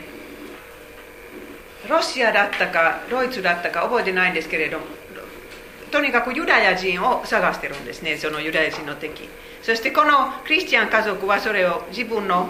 [1.88, 4.86] ロシアだったかドイツだったか覚えてないんですけれども。
[5.92, 9.28] とにかくユダヤ人を探してるんですねそのユダヤ人の敵。
[9.62, 12.48] そしてこのクリスチャン家族はそれを自分の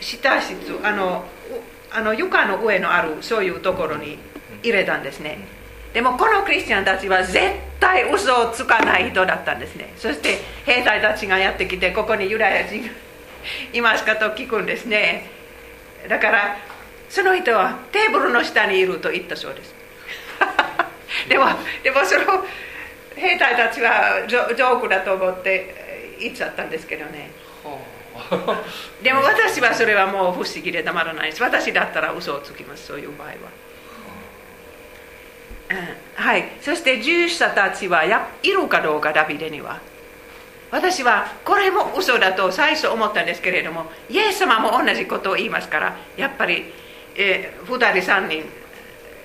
[0.00, 1.24] 下室あの
[1.90, 4.18] あの床の上のあるそういうところに
[4.62, 5.38] 入れたんですね。
[5.94, 7.38] でもこのクリスチャンたちは絶
[7.78, 9.94] 対嘘をつかない人だったんですね。
[9.96, 12.90] そして兵隊たちがやってきてここにユダヤ人が
[13.72, 15.30] いますかと聞くんですね。
[16.08, 16.56] だから
[17.08, 19.74] その人はテーブルの下にいると言ったそうです。
[21.28, 21.46] でも
[21.82, 22.44] でもその
[23.16, 27.30] 兵隊たちはジョジョークだと思って言っちゃったんですけどね。
[29.02, 31.42] でも私はそれはもう不思議でたまらないです。
[31.42, 33.34] 私だったら嘘をつきますそういう場合は、
[35.70, 36.24] うん。
[36.24, 36.44] はい。
[36.60, 39.80] そして従者たちはやいるかどうかダビデには。
[40.70, 46.64] 私はこれも嘘だと最初思ったんですけれどもイエス様も同じことを言いますからやっぱり、
[47.14, 48.42] えー、2人3人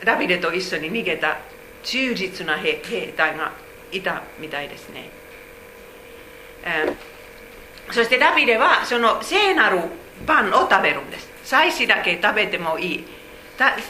[0.05, 1.39] ダビデと一緒に逃げた
[1.83, 2.75] 忠実な兵
[3.15, 3.51] 隊が
[3.91, 5.09] いたみたいですね、
[6.63, 9.81] えー、そしてダビデはその聖なる
[10.27, 11.29] パンを食べるんです。
[11.43, 13.05] 祭司だけ食べてもいい。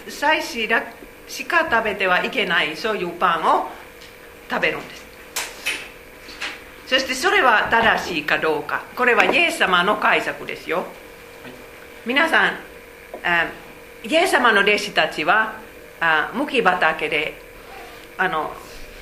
[0.08, 0.84] 祭司だ
[1.28, 3.68] しか食べてはいけないそういうパンを
[4.50, 5.06] 食べるんです。
[6.88, 8.84] そしてそれは正しいかどうか。
[8.96, 10.86] これはイエス様の解釈ですよ、
[12.06, 12.60] 皆さん
[13.24, 13.52] え
[14.08, 15.56] イエス様の弟子たちは
[16.00, 17.49] あ麦畑で
[18.20, 18.52] あの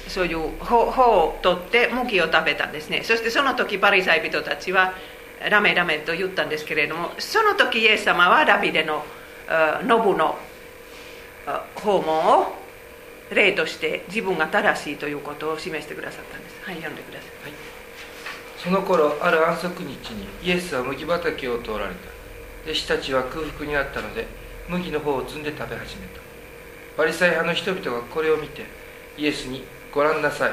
[0.08, 3.02] そういう穂を取って麦を食べたんですね。
[3.04, 4.94] そしてその時パリサイ人たちは
[5.50, 9.04] ダメダメと言ったんですけれどもその時イエス様はダビデの
[9.84, 10.38] ノブの
[11.76, 12.54] 訪問を
[13.32, 16.56] 例として自分が正しいということを示してくださったんです。
[16.64, 17.52] はい読んでください、はい、
[18.58, 22.18] その頃ある安息日にイエスは麦畑を通られた。
[22.66, 24.28] 弟子たちは空腹になったので
[24.70, 26.22] 麦の方を摘んで食べ始めた。
[26.98, 28.66] パリサイ派の人々がこれを見て
[29.18, 30.52] イエスに「ご覧なさい。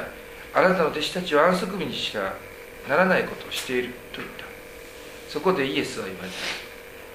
[0.53, 2.33] あなたの弟子たちは安息日にしか
[2.87, 4.45] ならないことをしている」と言った。
[5.29, 6.29] そこでイエスは言われ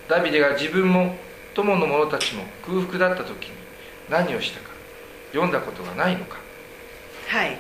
[0.08, 0.16] た。
[0.16, 1.16] ダビデが自分も
[1.54, 3.52] 友の者たちも空腹だった時に
[4.08, 4.70] 何をしたか。
[5.32, 6.38] 読んだことがないのか。
[7.28, 7.56] はい。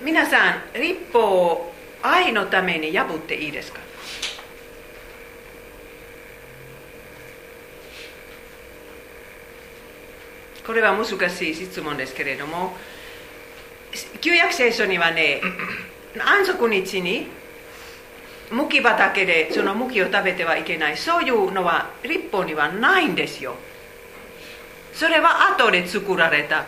[0.00, 3.80] 皆さん立法を愛のために破っていいですか？
[10.66, 12.74] これは難しい質問ですけれども
[14.20, 15.40] 旧約聖書にはね
[16.18, 17.26] 安息日に
[18.50, 20.96] 麦畑でその麦を食べてはいけない。
[20.98, 23.54] そういうのは立法にはないんですよ。
[24.92, 26.66] それは後で作られた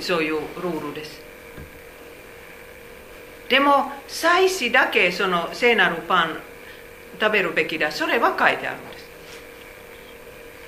[0.00, 1.22] そういうルールです。
[3.48, 6.40] でも祭司だけその聖なるパン
[7.20, 7.92] 食べるべきだ。
[7.92, 9.04] それは書いてあるんです。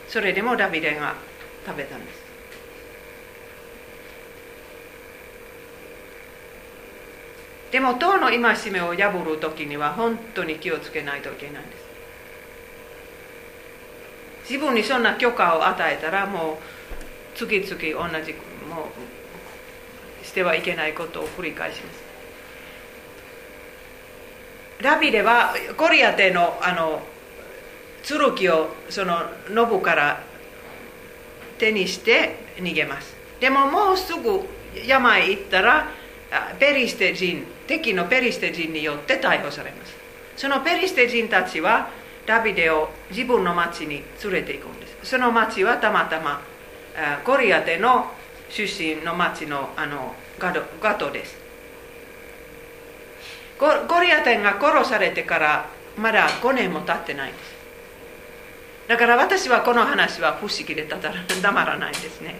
[0.09, 1.17] それでもダビデが
[1.67, 2.24] 食べたんです。
[7.75, 8.39] でも党の戒
[8.71, 11.85] めを破る時には本当に気をつけないといけないんです。
[14.49, 16.57] 自分にそんな許可を与えたらもう
[17.35, 17.77] 次々同
[18.25, 18.33] じ
[18.71, 18.91] も
[20.23, 21.93] うしてはいけないことを繰り返しま
[24.79, 24.81] す。
[24.81, 27.03] ラビデはコリアテのあの
[28.05, 28.21] 剣
[28.55, 30.23] をそのノブから
[31.59, 33.17] 手にして逃げます。
[33.41, 34.43] でももうすぐ
[34.87, 35.89] 山へ行ったら
[36.61, 39.95] ペリステ人敵のペリステ人によって逮捕されます。
[40.37, 41.89] そのペリステ人たちは
[42.27, 45.11] ダビデを自分の町に連れて行くんです。
[45.11, 46.41] その町はたまたま
[47.25, 48.11] コリアテの
[48.49, 51.37] 出身の町のあのガドガトです。
[53.59, 57.55] コリアテが殺されてからまだ5年も経ってないんです。
[58.89, 62.37] だから私はこの話は不思議でたまらないんですね。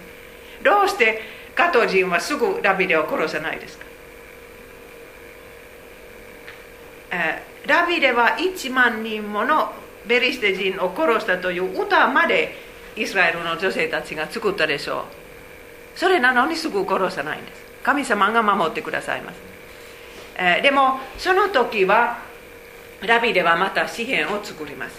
[0.63, 1.23] どうして
[1.55, 3.84] ガト人はすぐダビデを殺さないですか？
[7.67, 9.73] ダビデは1万人もの
[10.07, 12.55] ベリステ人を殺したという歌まで
[12.97, 19.37] イスラエルの女性たちが作ったでしょうそれなのにすぐ殺さないんです神様が守ってくださいます、
[20.39, 22.19] えでもその時は
[23.07, 24.97] ダビデはまた詩篇を作ります、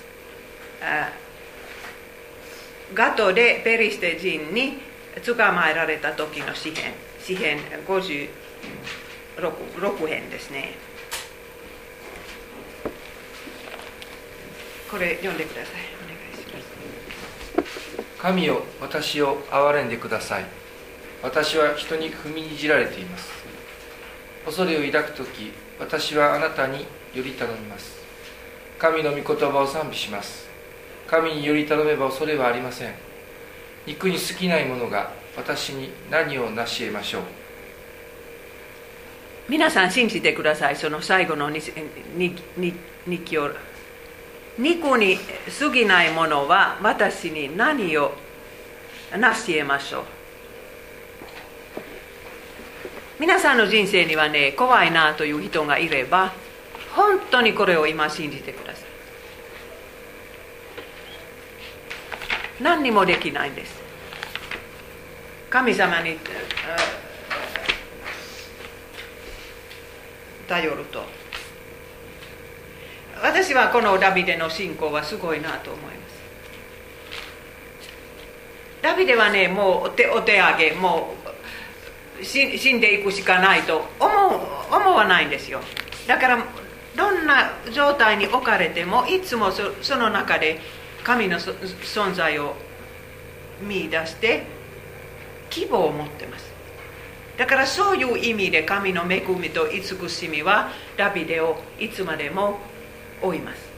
[2.93, 4.78] ガトでペリステ人に
[5.25, 8.30] 捕まえられた時の詩篇詩篇56
[10.08, 10.75] 編ですね
[14.95, 15.73] これ読んでください。
[16.05, 18.21] お願いします。
[18.21, 20.45] 神よ私を憐れんでください。
[21.21, 23.29] 私は人に踏みにじられています。
[24.45, 27.97] 恐れを抱く時私はあなたにより頼みます。
[28.79, 30.47] 神の御言葉を賛美します。
[31.08, 32.93] 神により頼めば恐れはありません。
[33.86, 37.23] 肉に過ぎないものが私に何を成し得ましょう。
[39.49, 40.77] 皆さん信じてください。
[40.77, 41.73] その最後の日
[43.25, 43.49] 記を。
[44.57, 45.17] 肉に
[45.59, 48.13] 過ぎないものは私に何を
[49.11, 50.03] 成し得ましょう
[53.19, 56.34] 皆さんの人生にはね怖いなという人がいれば
[56.95, 58.86] 本当にこれを今信じてください
[62.63, 63.82] 何にもできないんです
[65.49, 66.17] 神様に
[70.47, 71.03] 頼ると
[73.22, 75.95] 私はこのダビデの信仰はすごいなと思います。
[78.82, 81.16] ダビデはねもうお手お手上げも
[82.22, 85.61] う死んでいくしかないと思う思わないんですよ。
[86.07, 86.45] だから
[86.95, 90.59] どんな状態に置かれてもいつもその中で
[91.03, 92.55] 神の存在を
[93.61, 94.43] 見出して
[95.49, 96.53] 希望を持ってます。
[97.38, 102.59] だからそういう意味で神の恵みと慈しみはダビデをいつまでも
[103.26, 103.76] 追います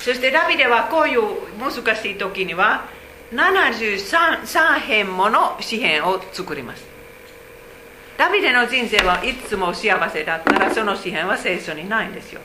[0.00, 1.20] そしてダビデはこういう
[1.58, 2.86] 難しい時には
[3.32, 6.84] 73編もの詩篇を作ります。
[8.16, 12.40] ダビデの人生はいつも幸せだったらその詩篇は聖書にないんですよ。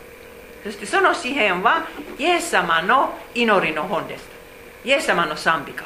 [0.63, 1.87] そしてその詩篇は
[2.19, 4.27] イエス様の祈りの本です。
[4.83, 5.85] イエス様の賛美歌。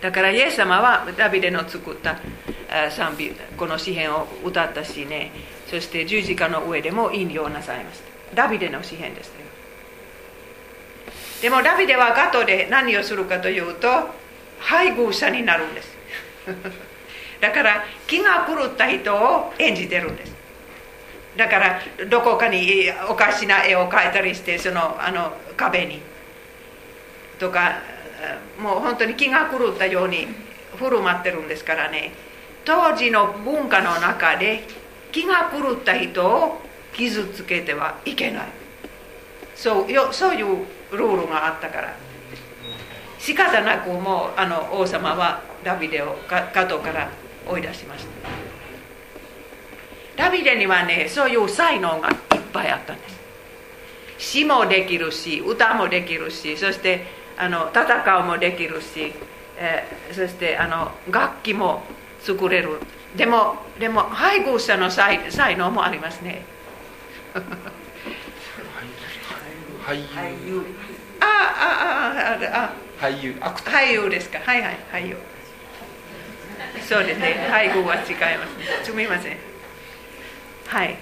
[0.00, 2.18] だからイエス様はダビデの作った
[2.90, 5.32] 賛美この詩篇を歌ったしね。
[5.74, 8.00] そして十字架の上でも引用なさいまし
[8.30, 8.36] た。
[8.36, 9.40] ダビデの詩篇ですね。
[11.42, 13.88] でもダビデはガトで何をするかというと
[14.60, 15.96] 配偶者になるんです。
[17.42, 20.32] だから気が狂った人を演じてるんです。
[21.36, 26.00] だからどこかにおかしな絵を描いたりしてそのあの壁に。
[27.40, 27.80] とか
[28.60, 30.28] もう本当に気が狂ったように
[30.78, 32.12] 振る舞ってるんですからね。
[32.64, 34.83] 当時の文化の中で
[35.14, 36.60] 気が狂った人を
[36.92, 38.46] 傷つけてはいけない。
[39.54, 41.94] そうよそういうルールがあったから。
[43.20, 47.08] 仕方なくもうあの王様はダビデをガトから
[47.48, 48.04] 追い出しまし
[50.16, 50.24] た。
[50.24, 52.16] ダビデにはねそういう才能がいっ
[52.52, 53.14] ぱいあったんです。
[54.18, 57.06] 詩もできるし歌もできるしそして
[57.38, 59.12] あの戦うもできるし、
[59.58, 61.84] えー、そしてあの楽器も
[62.20, 62.80] 作れる。
[63.16, 65.18] でもでも配偶者の才
[65.56, 66.44] 能もありますね。
[69.86, 69.96] 俳
[70.46, 70.64] 優。
[71.20, 71.28] ああ
[72.50, 74.38] あああ俳優俳優ですか。
[74.40, 75.16] はいはい俳優。
[76.86, 77.46] そうですね。
[77.50, 78.14] 配偶は違いますね。
[78.82, 79.36] すみません。
[80.66, 80.96] はい。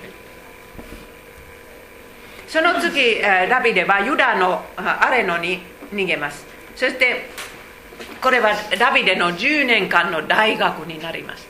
[2.47, 6.45] その次ダビデはユダのアレノに逃げます。
[6.77, 7.31] そして
[8.21, 11.47] これはダビデの10年間の大学になります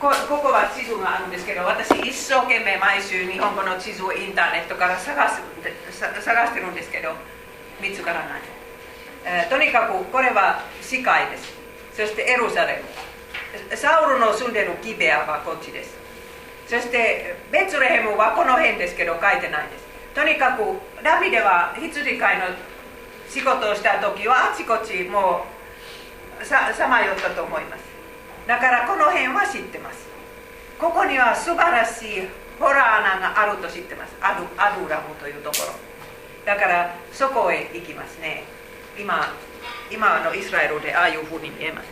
[0.00, 0.08] こ
[0.40, 5.42] こは地図があるんですけど私一生懸命毎週日本語の地図をインターネットから探す
[6.24, 7.12] 探してるんですけど
[7.82, 8.40] 見つからない、
[9.24, 11.52] えとにかくこれは世界です。
[11.92, 12.82] そしてエルサレ
[13.70, 13.76] ム。
[13.76, 15.96] サウルの住んでるギベアはこっちです。
[16.66, 19.84] そしてベツレヘムはこの辺ですけど書いてないです。
[20.14, 20.62] とにかく
[21.02, 22.44] ダビデは羊飼いの
[23.28, 25.44] 仕事をした時はあちこちも
[26.40, 27.89] うさまよったと思います。
[28.46, 30.08] だからこの辺は知ってます。
[30.78, 32.28] ここには素晴らしい
[32.58, 34.14] ホラー穴があると知ってます。
[34.20, 35.72] アルアルラムというところ。
[36.44, 38.44] だからそこへ行きますね。
[38.98, 39.34] 今
[39.90, 41.88] 今のイスラエルでああいうふうに見えます。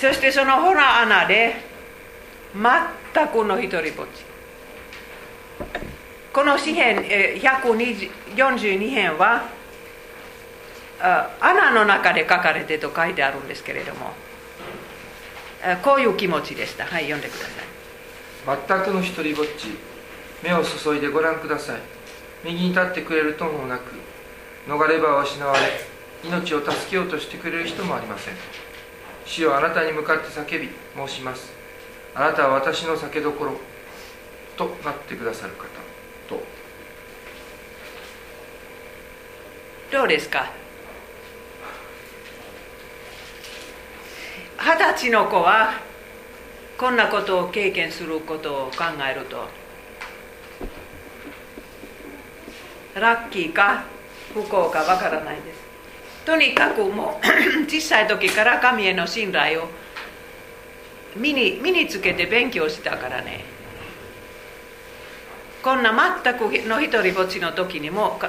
[0.00, 1.54] そしてそのホラー穴で
[2.54, 4.24] 全くの一人ぼっち。
[6.32, 9.48] この詩篇142編は
[11.40, 14.12] 穴の中で書かれてと書いてあるんですけれども。
[15.82, 16.84] こういう気持ちでした。
[16.84, 17.50] はい読んでくださ
[18.54, 18.58] い。
[18.68, 19.68] 全くの一人ぼっち
[20.42, 21.80] 目を注いでご覧ください。
[22.44, 23.92] 右に立ってくれるともなく
[24.68, 25.60] 逃れ場を失われ
[26.22, 28.34] 命を助けようとしてくれる人もありません。
[29.24, 31.50] 主よあなたに向かって叫び申します。
[32.14, 33.52] あなたは私の酒どころ
[34.58, 35.64] となってくださる方
[36.28, 36.42] と。
[39.90, 40.50] どうですか？
[44.58, 45.74] 二十歳の子は
[46.78, 49.48] こんなことを経験することを考えると
[52.94, 53.84] ラッキーか
[54.32, 55.64] 不幸かわからないです。
[56.24, 59.68] とにかくもう 小さい時から神への信頼を
[61.16, 63.44] 身に身につけて勉強したからね。
[65.62, 65.92] こんな
[66.22, 68.20] 全くの一人ぼっちの時にも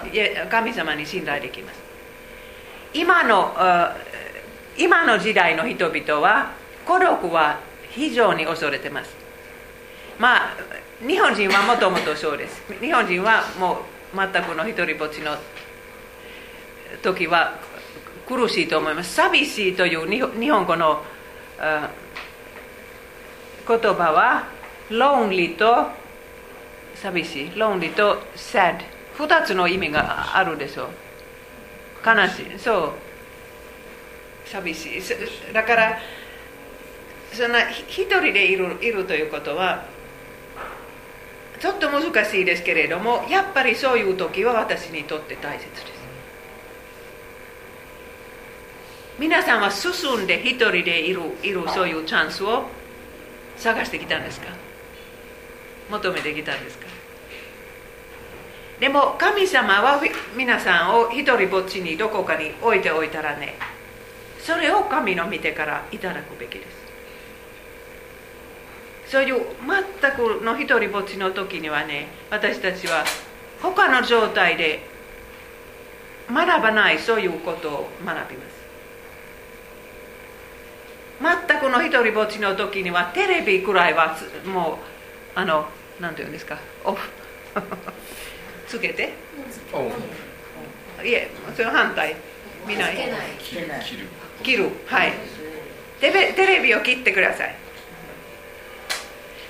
[0.50, 1.80] 神様に信頼できます。
[2.94, 3.54] 今の
[4.78, 6.52] 今の時代の人々は
[6.86, 7.60] 孤独は
[7.90, 9.16] 非常に恐れてます。
[10.20, 10.56] まあ
[11.06, 12.62] 日本人はもともとそうです。
[12.80, 13.80] 日本人はも
[14.14, 15.38] う全くの一人ぼっちの
[17.02, 17.60] 時は
[18.28, 19.14] 苦しいと思います。
[19.14, 21.04] 寂しいという日本語の
[23.68, 24.48] 言葉は
[24.90, 25.88] lonely と
[26.96, 27.50] 寂しい。
[27.52, 28.80] lonely と sad
[29.18, 30.90] 二つの意味があるでしょう。
[32.06, 32.60] 悲しい。
[32.60, 33.05] そう。
[34.46, 35.54] 寂しい。
[35.54, 36.00] だから
[37.34, 39.86] そんな一人でいるいるということは
[41.60, 45.96] ちょっと難しいですけれどもやっぱりそういう時は私にとって大切です。
[49.18, 52.66] 皆さんは進んで一人でいるいるそういうチャンスを
[53.58, 54.48] 探してきたんですか？
[55.90, 56.86] 求めてきたんですか？
[58.80, 60.02] でも神様は
[60.36, 63.56] 皆さんを一人ぼっちにどこかに置いておいたらね
[64.46, 66.86] それを神の見てからいただくべきです。
[69.12, 69.42] そういう
[70.02, 73.04] 全くの一人ぼっちの時にはね私たちは
[73.62, 74.82] 他の状態で
[76.30, 78.56] 学ばないそういうことを学びます。
[81.50, 84.16] 全くの一人ぼっちの時にはテレビくらいは
[84.46, 84.78] もう
[85.34, 85.66] あの
[86.00, 87.10] 何て言うんですかオフ
[88.68, 89.14] つけて。
[91.04, 92.16] いえそれ反対。
[92.68, 92.96] 見ない。
[93.40, 93.56] 切
[93.98, 94.08] る
[94.44, 94.70] 切る。
[94.86, 95.14] はい。
[96.00, 97.56] テレビを切ってください。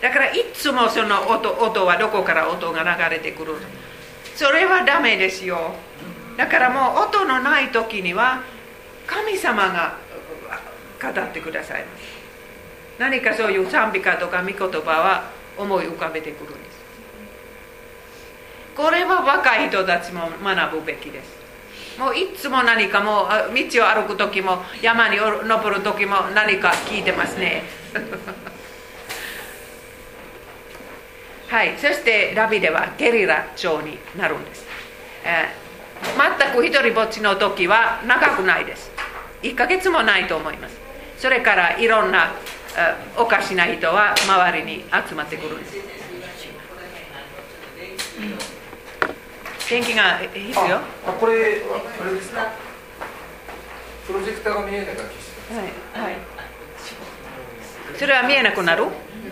[0.02, 3.56] だからいつもその音音はどこから音が流れてくる
[4.36, 5.74] それはダメですよ。
[6.38, 8.44] だからもう音のない時には
[9.08, 9.98] 神様が
[11.02, 11.86] 語ってください。
[13.00, 16.76] 何かそういう賛美歌とか御言葉は思い浮かべてくるんです。
[18.76, 21.45] これは若い人たちも学ぶべきです。
[21.98, 27.64] もういつも何かもう道を歩く時も山に登る時も何か聞いてますね。
[31.48, 34.66] はいそしてラビではゲリラ調になるんです、
[35.24, 38.92] えー、全く一人ぼっちの時は長くないです。
[39.42, 40.76] 1ヶ月もないと思います。
[41.18, 42.34] それからいろんな
[43.16, 45.78] おかしな人は周りに集まってくるんです。
[49.70, 50.82] 電気が必要あ
[51.20, 52.52] これあれですか？
[54.06, 55.56] プロジェクターが見えないから消して。
[55.56, 56.16] はいはい。
[57.98, 58.86] それは見えなくなる？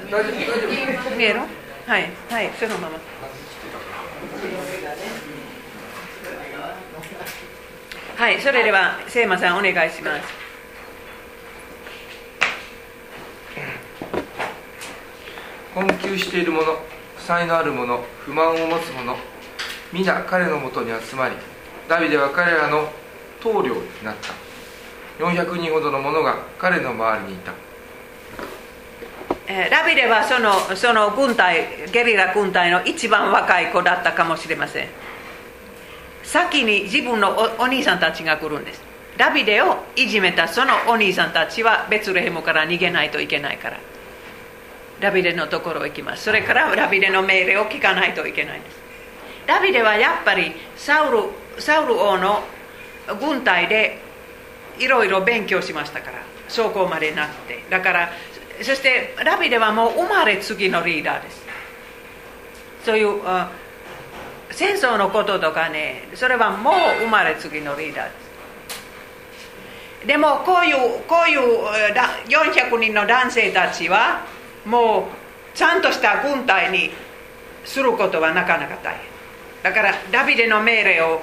[0.09, 0.67] 大丈夫大丈
[1.11, 1.15] 夫。
[1.15, 1.39] 見える？
[1.39, 2.97] はいはいそのまま。
[8.15, 10.23] はいそれではせいまさんお願いします。
[15.75, 16.63] 困窮している者
[17.17, 19.15] 才のある者不満を持つ者
[19.93, 21.35] 皆彼のもとに集まり
[21.87, 22.89] ダビデは彼らの
[23.39, 24.33] 棟梁になった。
[25.23, 27.53] 400人ほどの者が彼の周りにいた。
[29.69, 34.87] ダビデはそのその軍隊ゲリラ軍隊の一番若い子だったかもしれません。
[36.23, 38.81] 先に自分のお兄さんたちが来るんです。
[39.17, 43.79] ダビデをいじめたそのお兄さんたちはベツレヘムから逃げないといけないから。
[44.99, 46.23] ダビデのところへ行きます。
[46.23, 48.81] それからダビデの命令を聞かないといけないんです。
[49.47, 52.43] ダビデはやっぱりサウルサウル王の
[53.19, 53.99] 軍隊で
[54.79, 58.11] いろいろ勉強しましたから将校までなってだから
[58.61, 61.43] そしてダビデはもう生まれつきのリーダーです
[62.85, 63.21] そういう
[64.51, 68.11] 戦争のこととかねそれはもう生まれつきのリーダーで
[70.01, 71.65] すでもこういうこういう
[72.27, 74.25] 400人の男性たちは
[74.65, 75.07] も
[75.53, 76.91] うちゃんとした軍隊に
[77.63, 79.12] することはなかなか大変
[79.63, 81.21] だからダビデの命令を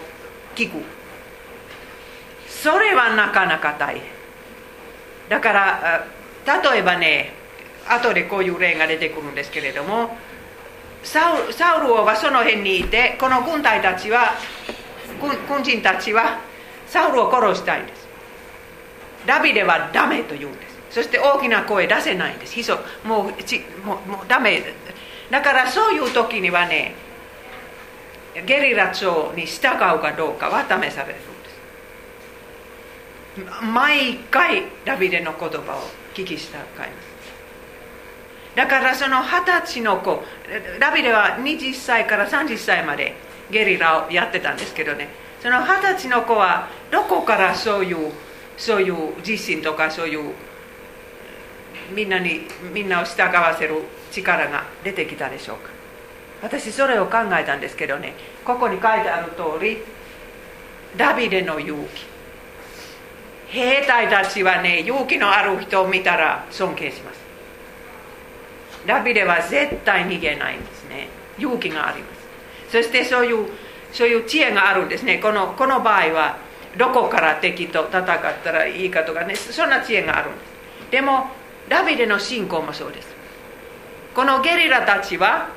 [0.57, 0.83] 聞く。
[2.49, 4.03] それはなかなか大変。
[5.29, 6.07] だから
[6.47, 7.33] 例えばね
[7.89, 10.17] 後でこういう例が出てくるんですけれども
[11.03, 14.35] サウサウル王はその辺にいてこの軍隊たちは
[15.49, 16.41] 軍人たちは
[16.87, 18.09] サウルを殺したいんです。
[19.27, 20.79] ダビデはダメと言うんです。
[20.91, 22.57] そして大きな声出せないんです。
[23.05, 24.63] もうちもうもうダメ。
[25.31, 26.95] だからそういう時にはね
[28.47, 31.23] ゲリラ長に従うかどうかは試されるん
[33.43, 33.65] です。
[33.65, 35.83] 毎回ダビデの言葉を
[36.15, 37.11] 聞き従います。
[38.55, 40.23] だからその二十歳の子
[40.81, 43.15] ダビデは20歳から30歳まで
[43.51, 45.09] ゲリラをやってたんですけどね。
[45.41, 48.13] その二十歳の子はどこからそういう
[48.57, 50.35] そういう自信とかそういう
[51.93, 55.80] みんなにみんなを従わせる力が出てきたでしょうか。
[56.43, 58.15] 私それを考えたんですけどね
[58.45, 59.79] ここに書いてある通り
[60.97, 62.11] ダビデの勇気。
[63.49, 67.21] 兵隊たちはね勇気のある人を見たら尊敬します。
[68.87, 71.09] ダビデは絶対逃げないんですね。
[71.39, 72.73] 勇気があります。
[72.73, 73.49] そしてそういう
[73.93, 75.19] そういう知恵があるんですね。
[75.19, 76.39] このこの場合は
[76.77, 78.07] どこから敵と戦っ
[78.43, 80.45] たらいいかとかねそんな知恵があるんで
[80.89, 80.91] す。
[80.93, 81.27] でも
[81.69, 83.09] ダビデの信仰もそうです。
[84.15, 85.51] このゲリラたちは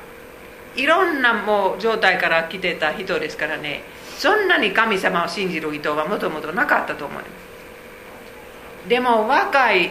[0.76, 3.82] いろんなもう状態から来てた人ですからね。
[4.18, 9.90] そんなに神様を信じる人はもともとなかったと思いますでも若い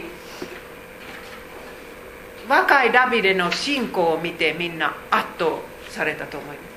[2.48, 5.60] 若いダビデの信仰を見てみんな圧倒
[5.90, 6.68] されたと思います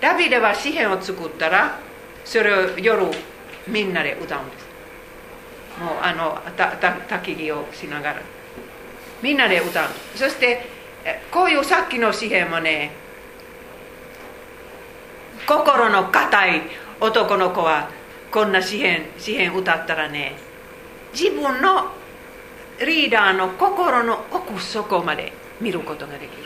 [0.00, 1.78] ダビデは詩篇を作ったら
[2.24, 3.06] それを夜
[3.68, 4.66] みんなで歌うんです。
[5.80, 8.22] もうあのたた焚き火をしながら。
[9.22, 9.88] みんなで歌う。
[10.16, 10.66] そして
[11.30, 12.90] こういうさっきの詩篇もね
[15.46, 16.62] 心の固い
[17.00, 17.90] 男の子は
[18.30, 20.36] こんな詩篇詩篇歌ったらね
[21.12, 21.92] 自分の
[22.84, 26.42] リーダーの心の奥底まで見ることができる。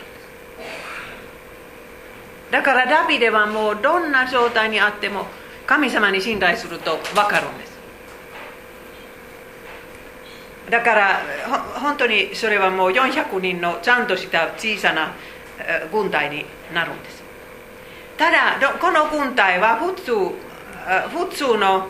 [2.51, 5.25] だからダビデはもうどんな状態にあっても
[5.65, 7.77] 神様に信頼すると分かるんです。
[10.69, 11.21] だから
[11.75, 15.13] 本当にそれはもう400人のちゃんとした小さな
[15.91, 17.26] 軍隊になるんです。
[18.17, 20.11] ただこの軍隊は普通
[21.09, 21.87] 普通の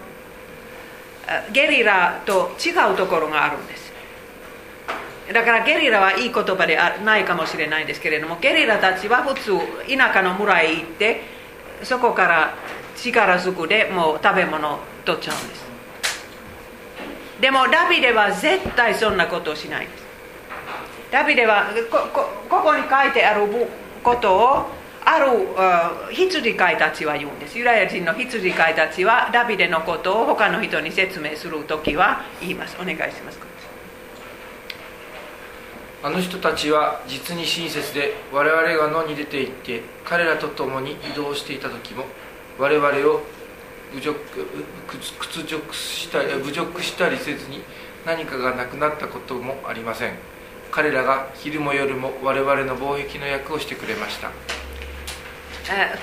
[1.53, 3.88] ゲリラと違うところがあるんです
[5.34, 9.57] だからゲリラはいい言葉ではないかもしれないんですけれどもゲリラたちは普通
[9.88, 11.21] 田舎の村へ行って
[11.84, 12.53] そこから
[12.95, 15.65] 力ずくでもう食べ物を取っちゃうんです
[17.41, 20.03] でもダビデは絶対そんなことをしないです
[21.11, 23.47] ダビデはここここに書いてある
[24.03, 24.76] ことを
[25.09, 27.57] ある羊飼いたちは言うんです。
[27.57, 32.75] ユダヤ人の羊飼いたちはダビデのことを他の人に説明するときは言います。
[32.75, 33.39] お願いします。
[36.03, 42.03] あの人たちは実に親切で我々が野に出て行って彼らと共に移動していた時も
[42.59, 43.21] 我々を
[43.93, 44.19] 侮辱
[44.87, 47.63] 屈辱したり侮辱したりせずに
[48.05, 50.15] 何かがなくなったこともありません。
[50.69, 54.31] 彼らが昼も夜も我々の貿易の役をしてくれました。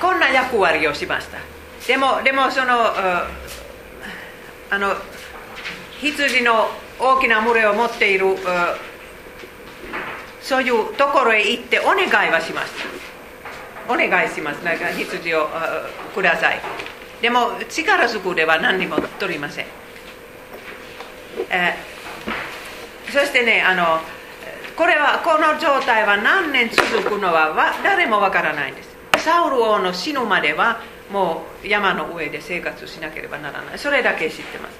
[0.01, 1.39] こんな役割をしました。
[1.87, 2.93] でもでもその
[4.71, 4.95] あの
[6.01, 8.37] 羊の大きな群れを持っている
[10.41, 12.73] そういうところへ行ってお願いはしまし
[13.87, 13.93] た。
[13.93, 14.65] お願いします。
[14.65, 15.49] なんか羊を
[16.15, 16.61] ください。
[17.21, 19.67] でも力ずくでは何にも取りません、
[21.49, 21.75] え、
[23.11, 24.01] そしてねあの
[24.77, 28.94] これはこの状態は何年続くのは誰もわからないんです。
[29.25, 33.79] サウル王の死ぬまではもう山の上で生活しなければならない。
[33.79, 34.75] それだけ知ってます。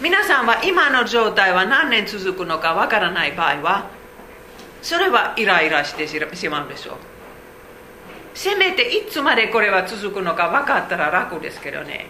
[0.00, 3.90] 皆さんは今の状態は何年続くのかわからない場合は
[4.82, 6.96] それはイライラしてしまうでしょう。
[8.34, 12.06] せめていつまでこれは続くのか分かったら楽ですけどね。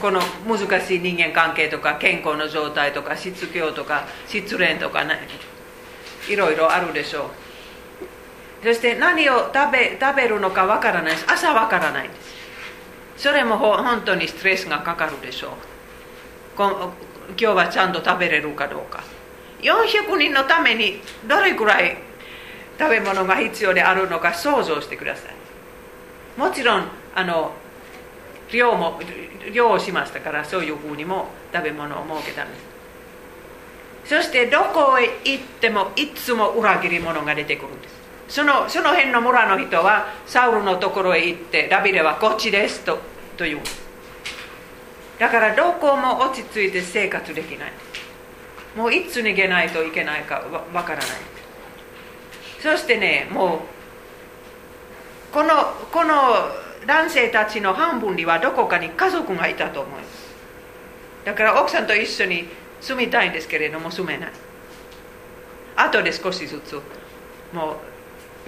[0.00, 5.28] この難しい人間関係とか健康の状態とか失業とか失恋とか、ね、
[6.26, 7.49] いろいろあるでしょう。
[8.62, 12.14] そして何を食べ食べるのか分からないです朝分からないで
[13.16, 15.50] すそれも本当にストレスがかかるでしょう
[16.58, 16.92] 今
[17.36, 19.02] 日はちゃんと食べれるかどうか
[19.62, 21.96] 400人のためにどれくらい
[22.78, 27.52] 食べ物が必要であるのか想像してくださいもちろんあの
[28.52, 29.00] 量も
[29.52, 32.70] 量をしましたからそういうふうにも食べ物を設けたんです
[34.16, 37.99] そしてどこへ行ってもいつも裏切り者が出てくるんです
[38.30, 42.98] そのその辺の村の人はサウルのところへ行ってダビデはこっちですと
[43.36, 43.60] という
[45.18, 47.72] だからどこも落ち着いて生活できない。
[48.74, 51.06] もういつ逃げないといけないかわからない。
[52.62, 53.58] そしてねもう
[55.34, 55.50] この
[55.92, 56.14] この
[56.86, 60.30] 男性たちの半分にはどこかに家族がいたと思います
[61.26, 62.48] だから奥さんと一緒に
[62.80, 64.32] 住みたいんですけれども住めない。
[65.76, 66.80] 後で少しずつ
[67.52, 67.76] もう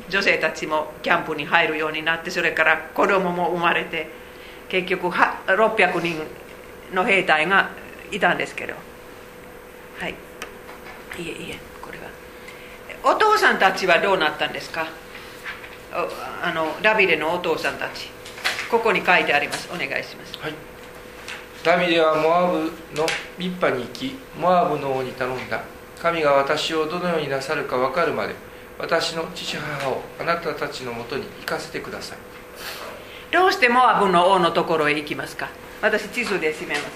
[0.09, 4.11] 女性たちもキャンプに入るようになってそれから子供も生まれて
[4.69, 6.23] 結局600人
[6.95, 7.71] の兵隊が
[8.11, 8.75] いたんですけど。
[9.99, 10.11] はい。
[10.11, 10.15] い
[11.19, 12.05] えいえこれは。
[13.05, 14.87] お父さんたちはどうなったんですか？
[15.93, 18.09] あのダビデのお父さんたち。
[18.71, 19.69] ここに書いてあります。
[19.71, 20.55] お願いします、はい、
[21.63, 25.63] ダビデはモアブのミッパに行きモアブの王に頼んだ。
[26.01, 28.35] 神が私をどのようになさるか分かるまで
[28.79, 32.19] 私の父母をあなたたちのもとに行かせてください。
[33.33, 35.49] どうしてモアブの王のところへ行きますか？
[35.81, 36.87] 私地図で締めます。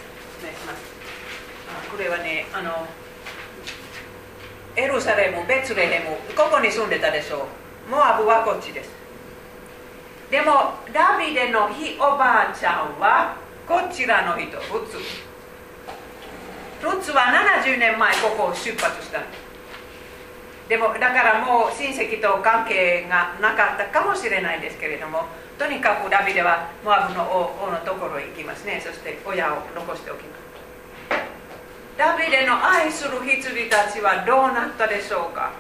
[1.91, 2.87] これはねあの
[4.77, 7.47] エルサレムベツレヘムここに住んでたでしょ
[7.89, 7.91] う。
[7.91, 8.91] モアブはこっちです。
[10.31, 14.99] でもダビデのひおばあちゃんはこちらの人ルツ。
[16.83, 17.33] ルツは
[17.65, 19.25] 70年前ここを出発したで
[20.69, 25.25] でもだからもう親戚と関係がなかったかもしれないですけれども
[25.59, 28.81] とにかくダビデはモアブの王のところへ行きますね。
[28.85, 30.47] そして親を残しておきます。
[31.97, 35.53] ダビデの愛する羊たちはどうなったでしょうか？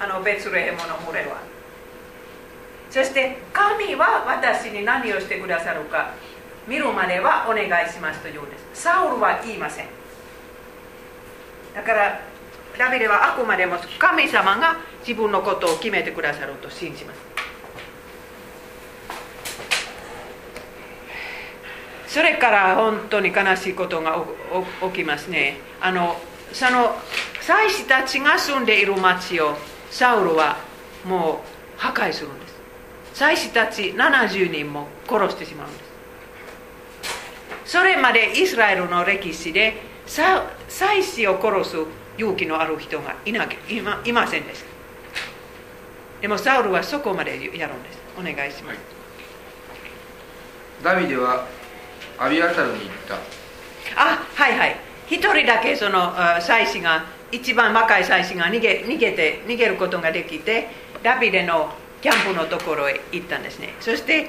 [0.00, 1.36] あのベツレヘムの群れは。
[2.90, 6.14] そして神は私に何をしてくださるか
[6.66, 8.82] 見るまではお願いしますと言うんです。
[8.82, 9.86] サウルは言いません。
[11.72, 12.20] だから
[12.80, 17.20] ダビデはあくまでも神様が自分のことを決めてくださると信じます。
[22.06, 24.24] それから本当に悲しいことが
[24.94, 25.58] 起きますね。
[25.78, 26.16] あの
[26.54, 26.96] その
[27.42, 29.56] 祭司たちが住んでいる町を
[29.90, 30.56] サウルは
[31.04, 31.44] も
[31.76, 32.54] う破壊するんです。
[33.12, 35.78] 祭司たち70人も殺してしまうんで
[37.64, 37.72] す。
[37.72, 41.76] それまでイスラエルの歴史で祭司を殺す
[42.20, 44.70] 勇気のある人がいないまいませんでした
[46.20, 47.98] でもサウルはそこまでやるんです。
[48.18, 48.78] お願いします、はい、
[50.84, 51.46] ダビデは
[52.18, 53.14] アビアタルに行った。
[53.96, 54.76] あはいはい。
[55.08, 60.68] 一人だけその祭司が一番若い祭司が逃げ逃げて逃げることができて
[61.02, 63.74] ダビデのキャンプのところへ行ったんですね。
[63.80, 64.28] そして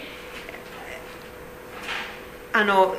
[2.53, 2.95] あの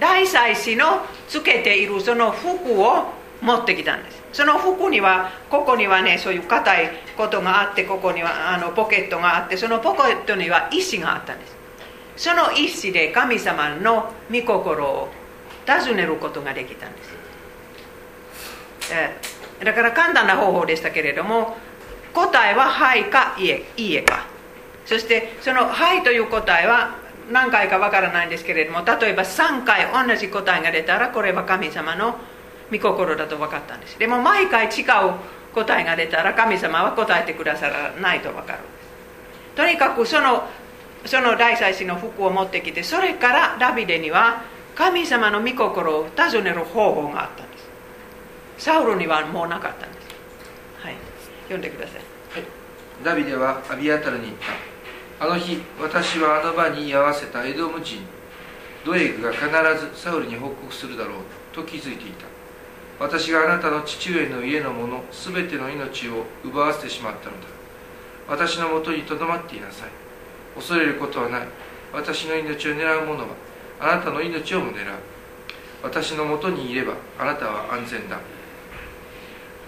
[0.00, 4.22] 大祭司のつけているその服を持ってきたんです。
[4.32, 11.56] その服にはここにはねそういう硬いことがあってここにはあのポケットがあってそのポケットには石があったんです。
[12.16, 15.08] その石で神様の御心を
[15.66, 17.10] 尋ねることができたんです、
[18.92, 21.56] えだから簡単な方法でしたけれども
[22.12, 24.26] 答えは「はい」か「いえ」いいえか。
[24.84, 26.96] そしてその「はい」という答えは
[27.30, 32.16] 何回かわからないんですけれども例えば3回同じ答えが出たらこれは神様の
[32.70, 33.98] 御心だと分かったんです。
[33.98, 34.86] でも毎回違う
[35.54, 38.58] 答えが出たら神様は答えてくださらないと分かる。
[38.60, 38.68] んで
[39.52, 40.44] すとにかくその
[41.04, 44.42] その大祭司の服を持ってきてそれからダビデには
[44.74, 48.64] 神様の御心を尋ねる方法があったんです。
[48.64, 50.06] サウルにはもうなかったんです。
[50.82, 50.94] はい。
[51.44, 52.00] 読んでください、は
[52.38, 52.44] い、
[53.02, 54.36] ダビデはアビアタルに言っ
[55.18, 55.24] た。
[55.24, 58.06] あの日私はあの場に居合わせたエドム人
[58.84, 61.16] ドエグが必ずサウルに報告するだろう
[61.52, 62.24] と気づいていた。
[63.00, 67.48] 私があなたの父上の家のものすべての命を奪わせてしまったのだ。
[68.28, 69.88] 私のもとにとどまっていなさい。
[70.54, 71.48] 恐れることはない。
[71.92, 73.28] 私の命を狙う者は
[73.80, 74.86] あなたの命をも狙う。
[75.82, 78.18] 私のもとにいればあなたは安全だ。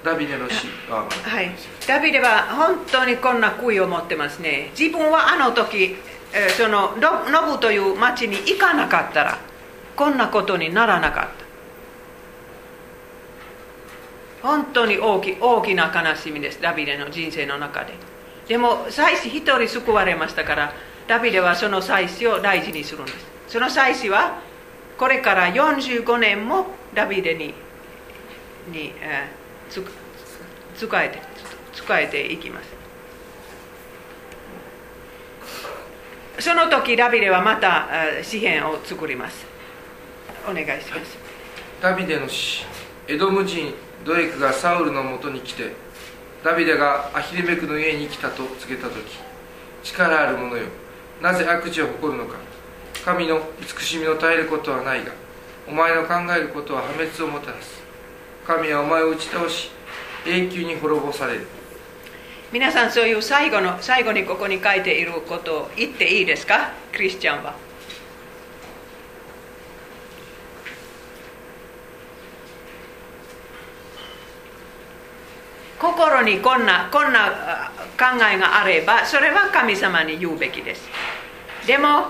[0.05, 1.53] ダビデの死は、はい、
[1.87, 4.71] ダビデは本当にこんな悔いを持ってますね。
[4.79, 5.97] 自分はあの時
[6.59, 9.39] そのノブという町に行かなかったら
[9.97, 11.42] こんなことにならなかった。
[14.43, 17.95] 本当に大き大きな悲しみですダビデの人生の中で。
[18.49, 20.73] でも祭司一人救われましたから
[21.07, 23.17] ダビデはその祭司を大事にするんです。
[23.49, 24.41] その祭司は
[24.99, 27.55] これから45年もダビデに
[28.71, 29.85] に、えー、つ
[30.77, 31.19] 使えて
[31.73, 32.83] 使えていきます。
[36.41, 37.87] その時ダビデはまた
[38.23, 39.47] 詩篇を作ります。
[40.49, 41.17] お願いします。
[41.81, 42.65] ダビデの詩。
[43.07, 43.75] エドム人
[44.05, 45.73] ドエクがサウルのもとに来て
[46.45, 48.97] ダビデがアヒレメクの家に来たと告げた時
[49.85, 50.65] 力ある者よ。
[51.21, 52.37] なぜ悪事を誇るのか。
[53.05, 55.13] 神の慈しみの絶えることはないが
[55.69, 57.81] お前の考えることは破滅をもたらす。
[58.47, 59.71] 神はお前を打ち倒し
[60.27, 61.47] 永久に滅ぼされる。
[62.53, 66.73] 皆さんそういう最後の最後にここに書いていることを言っていいですか？
[66.93, 67.55] クリスチャンは。
[75.83, 80.89] 心にこんなこんな考えがあればそれは神様に言うべきです。
[81.67, 82.07] でも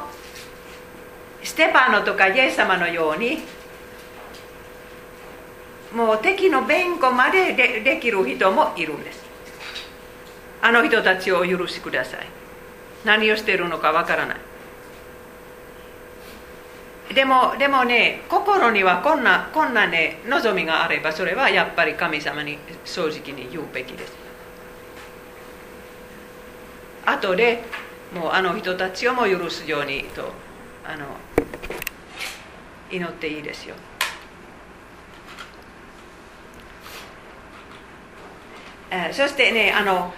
[1.42, 3.38] ステパノとかイエス様のように
[5.94, 9.22] もう敵の弁護まででできる人もいるんです。
[10.60, 12.26] あの人たちを許してください。
[13.04, 14.36] 何をしているのかわからない。
[17.14, 24.12] でもでもね心にはこんなこんなね望みがあればそれはやっぱり神様に正直に言うべきです。
[27.04, 27.64] 後で
[28.14, 30.32] もうあの人たちをも許すようにと
[30.84, 31.06] あの
[32.90, 33.74] 祈っていいですよ。
[39.12, 40.12] そしてねあの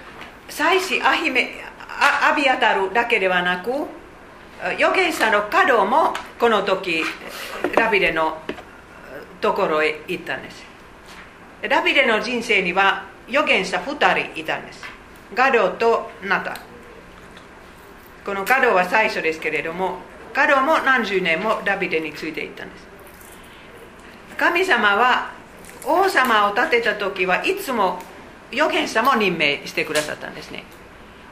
[0.49, 1.55] 祭司アヒメ
[1.89, 3.71] アビアタルだけではなく
[4.77, 7.05] 預言者の角もこの時
[7.77, 8.39] ラビデの
[9.41, 10.65] ところへ行ったんです。
[11.63, 14.85] ラビデの人生には預言者2人いたんです。
[15.35, 16.59] ガドとナタ
[18.25, 19.99] このガドは最初ですけれども
[20.33, 22.87] ガドも何十年もダビデについていったんです。
[24.37, 25.33] 神様は
[25.85, 28.01] 王様を立てた時はいつも
[28.53, 30.65] 預言者も任命してくださったんですね。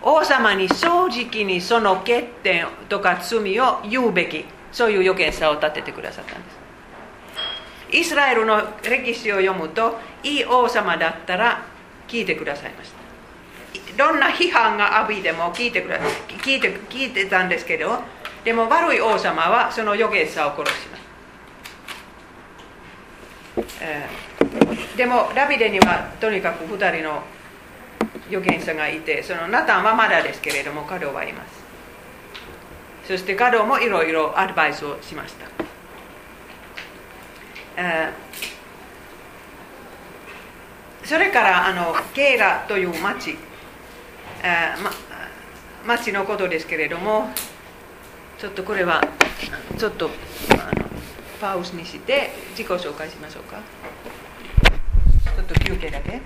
[0.03, 4.45] 王様に正直にその欠点とか罪を言うべき。
[4.73, 7.97] そういう預言者を立ててくださったんです。
[7.99, 11.63] イスラエルの歴史を読むといい王様だったら
[12.09, 13.03] 聞いてくださいました。
[13.97, 15.99] どんな批判が浴びても聞いてくだ
[16.29, 18.01] 聞いて聞いてたんですけど
[18.45, 20.97] でも悪い王様はその預言者を殺しま
[23.63, 27.23] す、でもダビデにはとにかく2人の
[28.29, 31.62] 預言者がいてそのナタンはまだですけれども彼はいます。
[33.07, 35.47] そして彼もいろいろアドバイスをしました、
[37.77, 38.33] えー
[41.05, 43.37] それからあのケーラという町、
[44.43, 44.91] えーま、
[45.85, 47.29] 町のことですけれども
[48.39, 49.03] ちょっとこれは
[49.77, 50.09] ちょっと
[50.51, 50.87] あの
[51.41, 53.61] パウスにして自己紹介しましょうか。
[55.25, 56.21] ちょっと休憩だけ。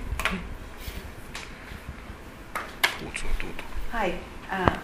[3.91, 4.13] はい。
[4.51, 4.79] あ